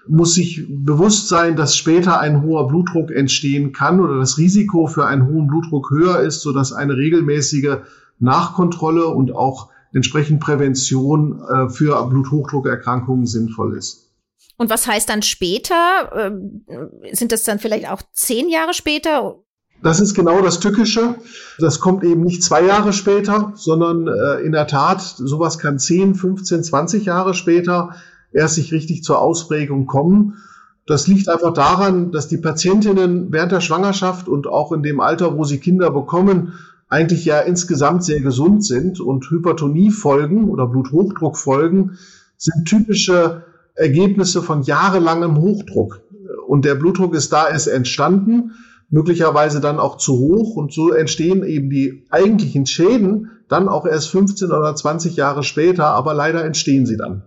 muss 0.07 0.35
sich 0.35 0.67
bewusst 0.69 1.29
sein, 1.29 1.57
dass 1.57 1.77
später 1.77 2.21
ein 2.21 2.43
hoher 2.43 2.69
Blutdruck 2.69 3.11
entstehen 3.11 3.73
kann 3.73 4.01
oder 4.01 4.19
das 4.19 4.37
Risiko 4.37 4.87
für 4.87 5.07
einen 5.07 5.27
hohen 5.27 5.47
Blutdruck 5.47 5.91
höher 5.91 6.21
ist, 6.21 6.43
sodass 6.43 6.73
eine 6.73 6.97
regelmäßige 6.97 7.79
Nachkontrolle 8.19 9.07
und 9.07 9.35
auch 9.35 9.71
entsprechend 9.95 10.41
Prävention 10.41 11.41
äh, 11.41 11.69
für 11.71 12.05
Bluthochdruckerkrankungen 12.07 13.27
sinnvoll 13.27 13.77
ist. 13.77 14.11
Und 14.57 14.71
was 14.71 14.87
heißt 14.87 15.09
dann 15.09 15.23
später? 15.23 16.13
Ähm, 16.15 16.65
sind 17.13 17.33
das 17.33 17.43
dann 17.45 17.59
vielleicht 17.59 17.89
auch 17.89 18.03
zehn 18.13 18.49
Jahre 18.49 18.75
später? 18.75 19.41
Das 19.83 20.01
ist 20.01 20.15
genau 20.15 20.41
das 20.41 20.61
Tückische. 20.61 21.17
Das 21.59 21.81
kommt 21.81 22.05
eben 22.05 22.23
nicht 22.23 22.43
zwei 22.43 22.63
Jahre 22.65 22.93
später, 22.93 23.53
sondern 23.55 24.09
äh, 24.09 24.41
in 24.41 24.53
der 24.53 24.67
Tat, 24.67 25.01
sowas 25.03 25.59
kann 25.59 25.79
10, 25.79 26.15
15, 26.15 26.65
20 26.65 27.05
Jahre 27.05 27.35
später 27.35 27.95
erst 28.33 28.57
sich 28.57 28.73
richtig 28.73 29.05
zur 29.05 29.21
Ausprägung 29.21 29.87
kommen. 29.87 30.39
Das 30.87 31.07
liegt 31.07 31.29
einfach 31.29 31.53
daran, 31.53 32.13
dass 32.13 32.29
die 32.29 32.37
Patientinnen 32.37 33.33
während 33.33 33.53
der 33.53 33.61
Schwangerschaft 33.61 34.29
und 34.29 34.47
auch 34.47 34.73
in 34.73 34.83
dem 34.83 35.01
Alter, 35.01 35.37
wo 35.37 35.45
sie 35.45 35.59
Kinder 35.59 35.91
bekommen, 35.91 36.55
eigentlich 36.95 37.25
ja 37.25 37.41
insgesamt 37.41 38.05
sehr 38.05 38.21
gesund 38.21 38.65
sind 38.65 39.01
und 39.01 39.29
Hypertoniefolgen 39.29 40.49
oder 40.49 40.69
Bluthochdruckfolgen 40.69 41.99
sind 42.37 42.67
typische 42.67 43.43
Ergebnisse 43.75 44.43
von 44.43 44.63
jahrelangem 44.63 45.37
Hochdruck. 45.39 46.03
Und 46.47 46.65
der 46.65 46.77
Blutdruck 46.77 47.15
ist 47.15 47.33
da 47.33 47.49
erst 47.49 47.67
entstanden, 47.67 48.53
möglicherweise 48.91 49.61
dann 49.61 49.81
auch 49.81 49.97
zu 49.97 50.13
hoch 50.13 50.55
und 50.55 50.73
so 50.73 50.93
entstehen 50.93 51.43
eben 51.43 51.69
die 51.69 52.07
eigentlichen 52.11 52.65
Schäden 52.65 53.31
dann 53.49 53.69
auch 53.69 53.87
erst 53.87 54.11
15 54.11 54.53
oder 54.53 54.77
20 54.77 55.17
Jahre 55.17 55.43
später, 55.43 55.87
aber 55.87 56.15
leider 56.15 56.45
entstehen 56.45 56.87
sie 56.87 56.97
dann. 56.97 57.23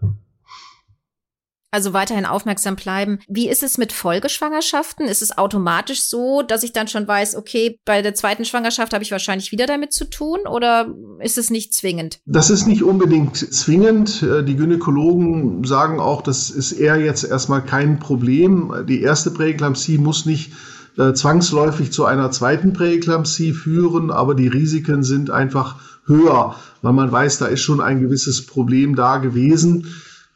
Also 1.70 1.92
weiterhin 1.92 2.26
aufmerksam 2.26 2.78
bleiben. 2.78 3.20
Wie 3.28 3.50
ist 3.50 3.62
es 3.62 3.78
mit 3.78 3.92
Folgeschwangerschaften? 3.92 5.06
Ist 5.06 5.22
es 5.22 5.38
automatisch 5.38 6.02
so, 6.04 6.42
dass 6.42 6.64
ich 6.64 6.72
dann 6.72 6.88
schon 6.88 7.08
weiß, 7.08 7.36
okay, 7.36 7.80
bei 7.84 8.02
der 8.02 8.16
zweiten 8.16 8.46
Schwangerschaft 8.46 8.94
habe 8.94 9.04
ich 9.04 9.12
wahrscheinlich 9.12 9.52
wieder 9.52 9.66
damit 9.66 9.92
zu 9.92 10.10
tun 10.10 10.40
oder 10.50 10.96
ist 11.20 11.38
es 11.38 11.50
nicht 11.50 11.74
zwingend? 11.74 12.20
Das 12.26 12.50
ist 12.50 12.68
nicht 12.68 12.84
unbedingt 12.84 13.36
zwingend. 13.36 14.24
Äh, 14.24 14.46
die 14.46 14.56
Gynäkologen 14.56 15.66
sagen 15.66 16.00
auch, 16.00 16.22
das 16.22 16.50
ist 16.50 16.72
eher 16.72 16.98
jetzt 16.98 17.26
erstmal 17.26 17.64
kein 17.64 18.00
Problem. 18.00 18.74
Die 18.88 19.02
erste 19.02 19.32
Präeklampsie 19.32 19.98
muss 19.98 20.26
nicht 20.26 20.54
äh, 20.98 21.14
zwangsläufig 21.14 21.92
zu 21.92 22.06
einer 22.06 22.32
zweiten 22.32 22.74
Präeklampsie 22.74 23.54
führen, 23.54 24.10
aber 24.10 24.36
die 24.36 24.48
Risiken 24.48 25.04
sind 25.04 25.30
einfach 25.30 25.76
höher, 26.06 26.56
weil 26.82 26.94
man 26.94 27.12
weiß, 27.12 27.40
da 27.40 27.48
ist 27.48 27.62
schon 27.62 27.82
ein 27.82 28.02
gewisses 28.02 28.46
Problem 28.46 28.96
da 28.96 29.18
gewesen. 29.18 29.88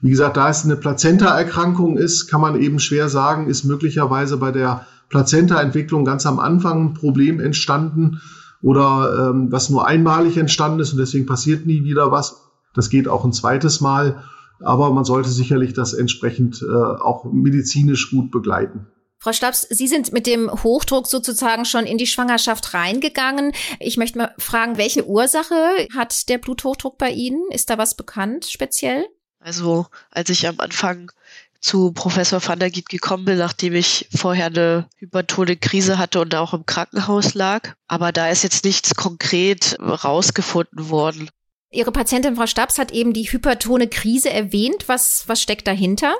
Wie 0.01 0.09
gesagt, 0.09 0.37
da 0.37 0.49
es 0.49 0.65
eine 0.65 0.77
Plazenta-Erkrankung 0.77 1.97
ist, 1.97 2.27
kann 2.27 2.41
man 2.41 2.59
eben 2.59 2.79
schwer 2.79 3.07
sagen, 3.07 3.47
ist 3.47 3.63
möglicherweise 3.63 4.37
bei 4.37 4.51
der 4.51 4.87
Plazenta-Entwicklung 5.09 6.05
ganz 6.05 6.25
am 6.25 6.39
Anfang 6.39 6.85
ein 6.85 6.93
Problem 6.95 7.39
entstanden 7.39 8.21
oder 8.63 9.29
ähm, 9.29 9.51
was 9.51 9.69
nur 9.69 9.87
einmalig 9.87 10.37
entstanden 10.37 10.79
ist 10.79 10.93
und 10.93 10.99
deswegen 10.99 11.25
passiert 11.25 11.65
nie 11.65 11.83
wieder 11.83 12.11
was. 12.11 12.41
Das 12.73 12.89
geht 12.89 13.07
auch 13.07 13.25
ein 13.25 13.33
zweites 13.33 13.81
Mal, 13.81 14.23
aber 14.59 14.91
man 14.91 15.03
sollte 15.03 15.29
sicherlich 15.29 15.73
das 15.73 15.93
entsprechend 15.93 16.61
äh, 16.61 16.73
auch 16.73 17.25
medizinisch 17.31 18.09
gut 18.09 18.31
begleiten. 18.31 18.87
Frau 19.19 19.33
Stabs, 19.33 19.67
Sie 19.69 19.87
sind 19.87 20.13
mit 20.13 20.25
dem 20.25 20.49
Hochdruck 20.49 21.05
sozusagen 21.05 21.65
schon 21.65 21.85
in 21.85 21.99
die 21.99 22.07
Schwangerschaft 22.07 22.73
reingegangen. 22.73 23.51
Ich 23.79 23.97
möchte 23.97 24.17
mal 24.17 24.33
fragen, 24.39 24.77
welche 24.77 25.07
Ursache 25.07 25.53
hat 25.95 26.27
der 26.27 26.39
Bluthochdruck 26.39 26.97
bei 26.97 27.11
Ihnen? 27.11 27.43
Ist 27.51 27.69
da 27.69 27.77
was 27.77 27.95
bekannt 27.95 28.45
speziell? 28.45 29.05
Also 29.41 29.87
als 30.11 30.29
ich 30.29 30.47
am 30.47 30.59
Anfang 30.59 31.11
zu 31.59 31.91
Professor 31.91 32.45
van 32.45 32.59
der 32.59 32.71
Giet 32.71 32.89
gekommen 32.89 33.25
bin, 33.25 33.37
nachdem 33.37 33.73
ich 33.73 34.07
vorher 34.15 34.47
eine 34.47 34.87
hypertone 34.97 35.55
Krise 35.55 35.97
hatte 35.97 36.19
und 36.19 36.33
auch 36.35 36.53
im 36.53 36.65
Krankenhaus 36.65 37.33
lag. 37.33 37.73
Aber 37.87 38.11
da 38.11 38.29
ist 38.29 38.43
jetzt 38.43 38.65
nichts 38.65 38.95
konkret 38.95 39.77
rausgefunden 39.79 40.89
worden. 40.89 41.29
Ihre 41.69 41.91
Patientin 41.91 42.35
Frau 42.35 42.47
Stabs 42.47 42.77
hat 42.77 42.91
eben 42.91 43.13
die 43.13 43.31
hypertone 43.31 43.87
Krise 43.87 44.31
erwähnt. 44.31 44.87
Was, 44.87 45.23
was 45.27 45.41
steckt 45.41 45.67
dahinter? 45.67 46.15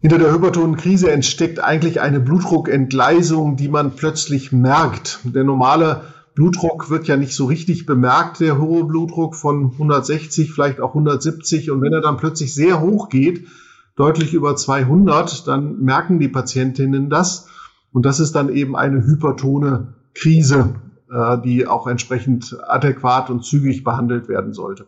Hinter 0.00 0.18
der 0.18 0.32
Hypertonenkrise 0.32 1.12
entsteckt 1.12 1.60
eigentlich 1.60 2.00
eine 2.00 2.20
Blutdruckentgleisung, 2.20 3.56
die 3.56 3.68
man 3.68 3.94
plötzlich 3.94 4.50
merkt. 4.50 5.20
Der 5.24 5.44
normale 5.44 6.12
Blutdruck 6.34 6.90
wird 6.90 7.06
ja 7.06 7.16
nicht 7.16 7.34
so 7.34 7.46
richtig 7.46 7.84
bemerkt, 7.86 8.40
der 8.40 8.58
hohe 8.58 8.84
Blutdruck 8.84 9.36
von 9.36 9.72
160, 9.72 10.52
vielleicht 10.52 10.80
auch 10.80 10.90
170. 10.90 11.70
Und 11.70 11.82
wenn 11.82 11.92
er 11.92 12.00
dann 12.00 12.16
plötzlich 12.16 12.54
sehr 12.54 12.80
hoch 12.80 13.08
geht, 13.08 13.46
deutlich 13.96 14.32
über 14.32 14.56
200, 14.56 15.46
dann 15.46 15.80
merken 15.80 16.18
die 16.18 16.28
Patientinnen 16.28 17.10
das. 17.10 17.48
Und 17.92 18.06
das 18.06 18.20
ist 18.20 18.32
dann 18.32 18.48
eben 18.48 18.74
eine 18.74 19.04
hypertone 19.04 19.94
Krise, 20.14 20.74
äh, 21.10 21.38
die 21.42 21.66
auch 21.66 21.86
entsprechend 21.86 22.56
adäquat 22.66 23.28
und 23.28 23.44
zügig 23.44 23.84
behandelt 23.84 24.28
werden 24.28 24.54
sollte. 24.54 24.86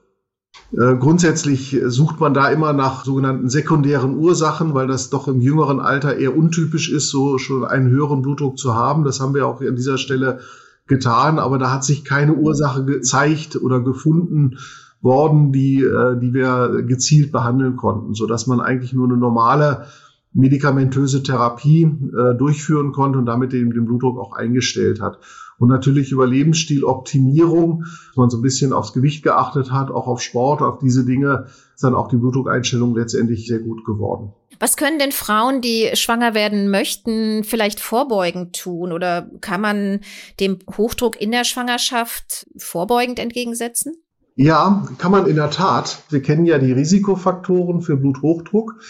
Äh, 0.72 0.96
grundsätzlich 0.96 1.78
sucht 1.86 2.20
man 2.20 2.32
da 2.32 2.48
immer 2.48 2.72
nach 2.72 3.04
sogenannten 3.04 3.50
sekundären 3.50 4.16
Ursachen, 4.16 4.72
weil 4.72 4.86
das 4.86 5.10
doch 5.10 5.28
im 5.28 5.40
jüngeren 5.40 5.80
Alter 5.80 6.16
eher 6.16 6.36
untypisch 6.36 6.90
ist, 6.90 7.10
so 7.10 7.36
schon 7.38 7.64
einen 7.64 7.90
höheren 7.90 8.22
Blutdruck 8.22 8.58
zu 8.58 8.74
haben. 8.74 9.04
Das 9.04 9.20
haben 9.20 9.34
wir 9.34 9.46
auch 9.46 9.60
an 9.60 9.76
dieser 9.76 9.98
Stelle 9.98 10.40
getan, 10.86 11.38
aber 11.38 11.58
da 11.58 11.70
hat 11.70 11.84
sich 11.84 12.04
keine 12.04 12.34
Ursache 12.34 12.84
gezeigt 12.84 13.56
oder 13.56 13.80
gefunden 13.80 14.58
worden, 15.00 15.52
die, 15.52 15.82
äh, 15.82 16.18
die 16.18 16.32
wir 16.32 16.82
gezielt 16.86 17.32
behandeln 17.32 17.76
konnten, 17.76 18.14
so 18.14 18.26
dass 18.26 18.46
man 18.46 18.60
eigentlich 18.60 18.92
nur 18.92 19.06
eine 19.06 19.16
normale 19.16 19.86
medikamentöse 20.34 21.22
Therapie 21.22 21.84
äh, 21.84 22.36
durchführen 22.36 22.92
konnte 22.92 23.18
und 23.18 23.26
damit 23.26 23.52
den, 23.52 23.70
den 23.70 23.86
Blutdruck 23.86 24.18
auch 24.18 24.32
eingestellt 24.32 25.00
hat. 25.00 25.18
Und 25.58 25.68
natürlich 25.68 26.10
über 26.10 26.26
Lebensstiloptimierung, 26.26 27.84
dass 27.84 28.16
man 28.16 28.28
so 28.28 28.38
ein 28.38 28.42
bisschen 28.42 28.72
aufs 28.72 28.92
Gewicht 28.92 29.22
geachtet 29.22 29.70
hat, 29.70 29.90
auch 29.90 30.08
auf 30.08 30.20
Sport, 30.20 30.62
auf 30.62 30.80
diese 30.80 31.06
Dinge, 31.06 31.46
ist 31.74 31.84
dann 31.84 31.94
auch 31.94 32.08
die 32.08 32.16
Blutdruckeinstellung 32.16 32.94
letztendlich 32.96 33.46
sehr 33.46 33.60
gut 33.60 33.84
geworden. 33.84 34.32
Was 34.58 34.76
können 34.76 34.98
denn 34.98 35.12
Frauen, 35.12 35.60
die 35.60 35.90
schwanger 35.94 36.34
werden 36.34 36.70
möchten, 36.70 37.44
vielleicht 37.44 37.80
vorbeugend 37.80 38.58
tun? 38.60 38.92
Oder 38.92 39.30
kann 39.40 39.60
man 39.60 40.00
dem 40.40 40.58
Hochdruck 40.76 41.20
in 41.20 41.30
der 41.30 41.44
Schwangerschaft 41.44 42.46
vorbeugend 42.56 43.18
entgegensetzen? 43.18 43.94
Ja, 44.36 44.86
kann 44.98 45.12
man 45.12 45.26
in 45.26 45.36
der 45.36 45.50
Tat. 45.50 46.02
Wir 46.10 46.20
kennen 46.20 46.44
ja 46.44 46.58
die 46.58 46.72
Risikofaktoren 46.72 47.82
für 47.82 47.96
Bluthochdruck. 47.96 48.80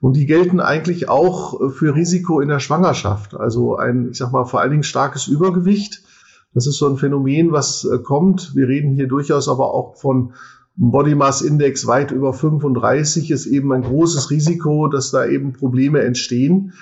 Und 0.00 0.16
die 0.16 0.26
gelten 0.26 0.60
eigentlich 0.60 1.08
auch 1.08 1.72
für 1.72 1.94
Risiko 1.94 2.40
in 2.40 2.48
der 2.48 2.60
Schwangerschaft. 2.60 3.34
Also 3.34 3.76
ein, 3.76 4.10
ich 4.10 4.18
sag 4.18 4.30
mal, 4.30 4.44
vor 4.44 4.60
allen 4.60 4.70
Dingen 4.70 4.82
starkes 4.84 5.26
Übergewicht. 5.26 6.02
Das 6.54 6.66
ist 6.66 6.78
so 6.78 6.88
ein 6.88 6.96
Phänomen, 6.96 7.52
was 7.52 7.84
äh, 7.84 7.98
kommt. 7.98 8.54
Wir 8.54 8.68
reden 8.68 8.94
hier 8.94 9.08
durchaus 9.08 9.48
aber 9.48 9.74
auch 9.74 9.96
von 9.96 10.32
Body 10.80 11.16
Mass 11.16 11.42
Index 11.42 11.88
weit 11.88 12.12
über 12.12 12.32
35 12.32 13.32
ist 13.32 13.46
eben 13.46 13.72
ein 13.72 13.82
großes 13.82 14.30
Risiko, 14.30 14.86
dass 14.86 15.10
da 15.10 15.26
eben 15.26 15.52
Probleme 15.52 16.02
entstehen 16.02 16.72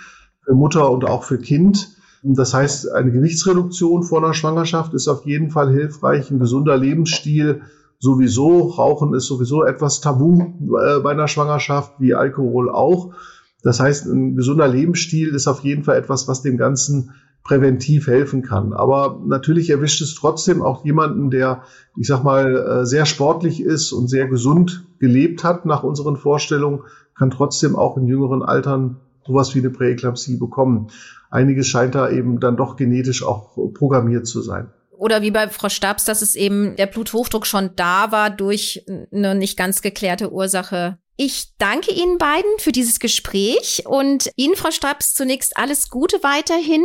für 0.45 0.55
Mutter 0.55 0.91
und 0.91 1.07
auch 1.07 1.25
für 1.25 1.39
Kind. 1.39 1.97
Das 2.23 2.53
heißt, 2.53 2.93
eine 2.93 3.11
Gewichtsreduktion 3.11 4.03
vor 4.03 4.23
einer 4.23 4.35
Schwangerschaft 4.35 4.93
ist 4.93 5.09
auf 5.09 5.25
jeden 5.25 5.51
Fall 5.51 5.73
hilfreich. 5.73 6.31
Ein 6.31 6.41
gesunder 6.41 6.77
Lebensstil 6.77 7.63
sowieso. 7.99 8.69
Rauchen 8.69 9.15
ist 9.15 9.27
sowieso 9.27 9.65
etwas 9.65 10.01
tabu 10.01 10.41
äh, 10.41 11.01
bei 11.01 11.11
einer 11.11 11.29
Schwangerschaft, 11.29 11.95
wie 11.99 12.15
Alkohol 12.15 12.71
auch. 12.71 13.15
Das 13.63 13.81
heißt, 13.81 14.07
ein 14.07 14.37
gesunder 14.37 14.69
Lebensstil 14.69 15.35
ist 15.35 15.49
auf 15.49 15.61
jeden 15.61 15.85
Fall 15.85 15.97
etwas, 15.97 16.29
was 16.29 16.43
dem 16.43 16.57
Ganzen 16.57 17.13
präventiv 17.43 18.09
helfen 18.09 18.43
kann. 18.43 18.73
Aber 18.73 19.23
natürlich 19.25 19.71
erwischt 19.71 20.03
es 20.03 20.15
trotzdem 20.15 20.63
auch 20.63 20.85
jemanden, 20.85 21.31
der, 21.31 21.63
ich 21.97 22.09
sag 22.09 22.25
mal, 22.25 22.57
äh, 22.57 22.87
sehr 22.87 23.07
sportlich 23.07 23.63
ist 23.63 23.93
und 23.93 24.09
sehr 24.09 24.27
gesund 24.27 24.87
gelebt 24.99 25.45
hat 25.45 25.65
nach 25.65 25.83
unseren 25.83 26.17
Vorstellungen, 26.17 26.83
kann 27.17 27.31
trotzdem 27.31 27.77
auch 27.77 27.97
in 27.97 28.07
jüngeren 28.07 28.43
Altern 28.43 28.97
sowas 29.27 29.55
wie 29.55 29.61
eine 29.61 29.71
Präeklampsie 29.71 30.37
bekommen. 30.37 30.89
Einiges 31.31 31.67
scheint 31.69 31.95
da 31.95 32.11
eben 32.11 32.41
dann 32.41 32.57
doch 32.57 32.77
genetisch 32.77 33.25
auch 33.25 33.57
programmiert 33.75 34.27
zu 34.27 34.43
sein 34.43 34.69
oder 34.99 35.23
wie 35.23 35.31
bei 35.31 35.49
Frau 35.49 35.69
Stabs, 35.69 36.05
dass 36.05 36.23
es 36.23 36.35
eben 36.35 36.77
der 36.77 36.87
Bluthochdruck 36.87 37.47
schon 37.47 37.71
da 37.77 38.13
war 38.13 38.31
durch 38.31 38.85
eine 39.13 39.35
nicht 39.35 39.57
ganz 39.57 39.83
geklärte 39.83 40.33
Ursache. 40.33 40.99
Ich 41.19 41.55
danke 41.57 41.93
Ihnen 41.93 42.19
beiden 42.19 42.51
für 42.59 42.73
dieses 42.73 43.01
Gespräch 43.01 43.85
und 43.87 44.31
Ihnen, 44.37 44.55
Frau 44.55 44.71
Stabs, 44.71 45.15
zunächst 45.15 45.57
alles 45.57 45.89
Gute 45.89 46.23
weiterhin. 46.23 46.85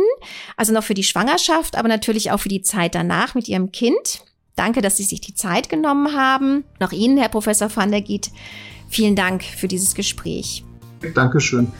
Also 0.56 0.72
noch 0.72 0.84
für 0.84 0.94
die 0.94 1.04
Schwangerschaft, 1.04 1.76
aber 1.76 1.88
natürlich 1.88 2.30
auch 2.30 2.40
für 2.40 2.48
die 2.48 2.62
Zeit 2.62 2.94
danach 2.94 3.34
mit 3.34 3.46
Ihrem 3.48 3.72
Kind. 3.72 4.24
Danke, 4.56 4.80
dass 4.80 4.96
Sie 4.96 5.04
sich 5.04 5.20
die 5.20 5.34
Zeit 5.34 5.68
genommen 5.68 6.16
haben. 6.16 6.64
Noch 6.80 6.92
Ihnen, 6.92 7.18
Herr 7.18 7.28
Professor 7.28 7.74
van 7.74 7.90
der 7.90 8.00
Giet, 8.00 8.30
vielen 8.88 9.16
Dank 9.16 9.42
für 9.44 9.68
dieses 9.68 9.94
Gespräch. 9.94 10.64
Dankeschön. 11.14 11.70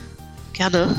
Gerne. 0.53 0.95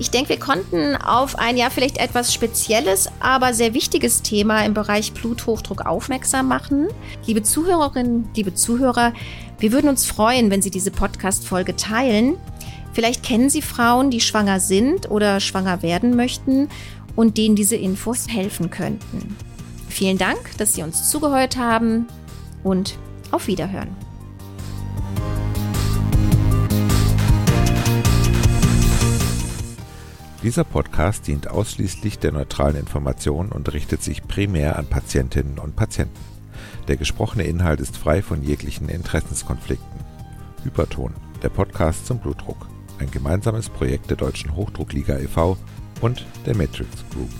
Ich 0.00 0.10
denke, 0.10 0.28
wir 0.30 0.38
konnten 0.38 0.94
auf 0.94 1.36
ein 1.38 1.56
ja 1.56 1.70
vielleicht 1.70 1.98
etwas 1.98 2.32
spezielles, 2.32 3.08
aber 3.18 3.52
sehr 3.52 3.74
wichtiges 3.74 4.22
Thema 4.22 4.64
im 4.64 4.72
Bereich 4.72 5.12
Bluthochdruck 5.12 5.86
aufmerksam 5.86 6.46
machen. 6.46 6.88
Liebe 7.26 7.42
Zuhörerinnen, 7.42 8.28
liebe 8.36 8.54
Zuhörer, 8.54 9.12
wir 9.58 9.72
würden 9.72 9.88
uns 9.88 10.06
freuen, 10.06 10.50
wenn 10.50 10.62
Sie 10.62 10.70
diese 10.70 10.92
Podcast-Folge 10.92 11.74
teilen. 11.74 12.36
Vielleicht 12.92 13.24
kennen 13.24 13.50
Sie 13.50 13.62
Frauen, 13.62 14.10
die 14.10 14.20
schwanger 14.20 14.60
sind 14.60 15.10
oder 15.10 15.40
schwanger 15.40 15.82
werden 15.82 16.14
möchten 16.14 16.68
und 17.16 17.36
denen 17.36 17.56
diese 17.56 17.76
Infos 17.76 18.28
helfen 18.28 18.70
könnten. 18.70 19.36
Vielen 19.88 20.18
Dank, 20.18 20.38
dass 20.58 20.74
Sie 20.74 20.82
uns 20.84 21.10
zugehört 21.10 21.56
haben 21.56 22.06
und 22.62 22.96
auf 23.32 23.48
Wiederhören. 23.48 24.07
Dieser 30.42 30.62
Podcast 30.62 31.26
dient 31.26 31.48
ausschließlich 31.48 32.20
der 32.20 32.30
neutralen 32.30 32.76
Information 32.76 33.50
und 33.50 33.72
richtet 33.72 34.04
sich 34.04 34.22
primär 34.22 34.78
an 34.78 34.86
Patientinnen 34.86 35.58
und 35.58 35.74
Patienten. 35.74 36.20
Der 36.86 36.96
gesprochene 36.96 37.42
Inhalt 37.42 37.80
ist 37.80 37.96
frei 37.96 38.22
von 38.22 38.42
jeglichen 38.42 38.88
Interessenskonflikten. 38.88 40.00
Hyperton, 40.62 41.12
der 41.42 41.48
Podcast 41.48 42.06
zum 42.06 42.20
Blutdruck. 42.20 42.68
Ein 43.00 43.10
gemeinsames 43.10 43.68
Projekt 43.68 44.10
der 44.10 44.16
Deutschen 44.16 44.54
Hochdruckliga 44.54 45.18
e.V. 45.18 45.56
und 46.00 46.24
der 46.46 46.56
Matrix 46.56 47.04
Group. 47.12 47.30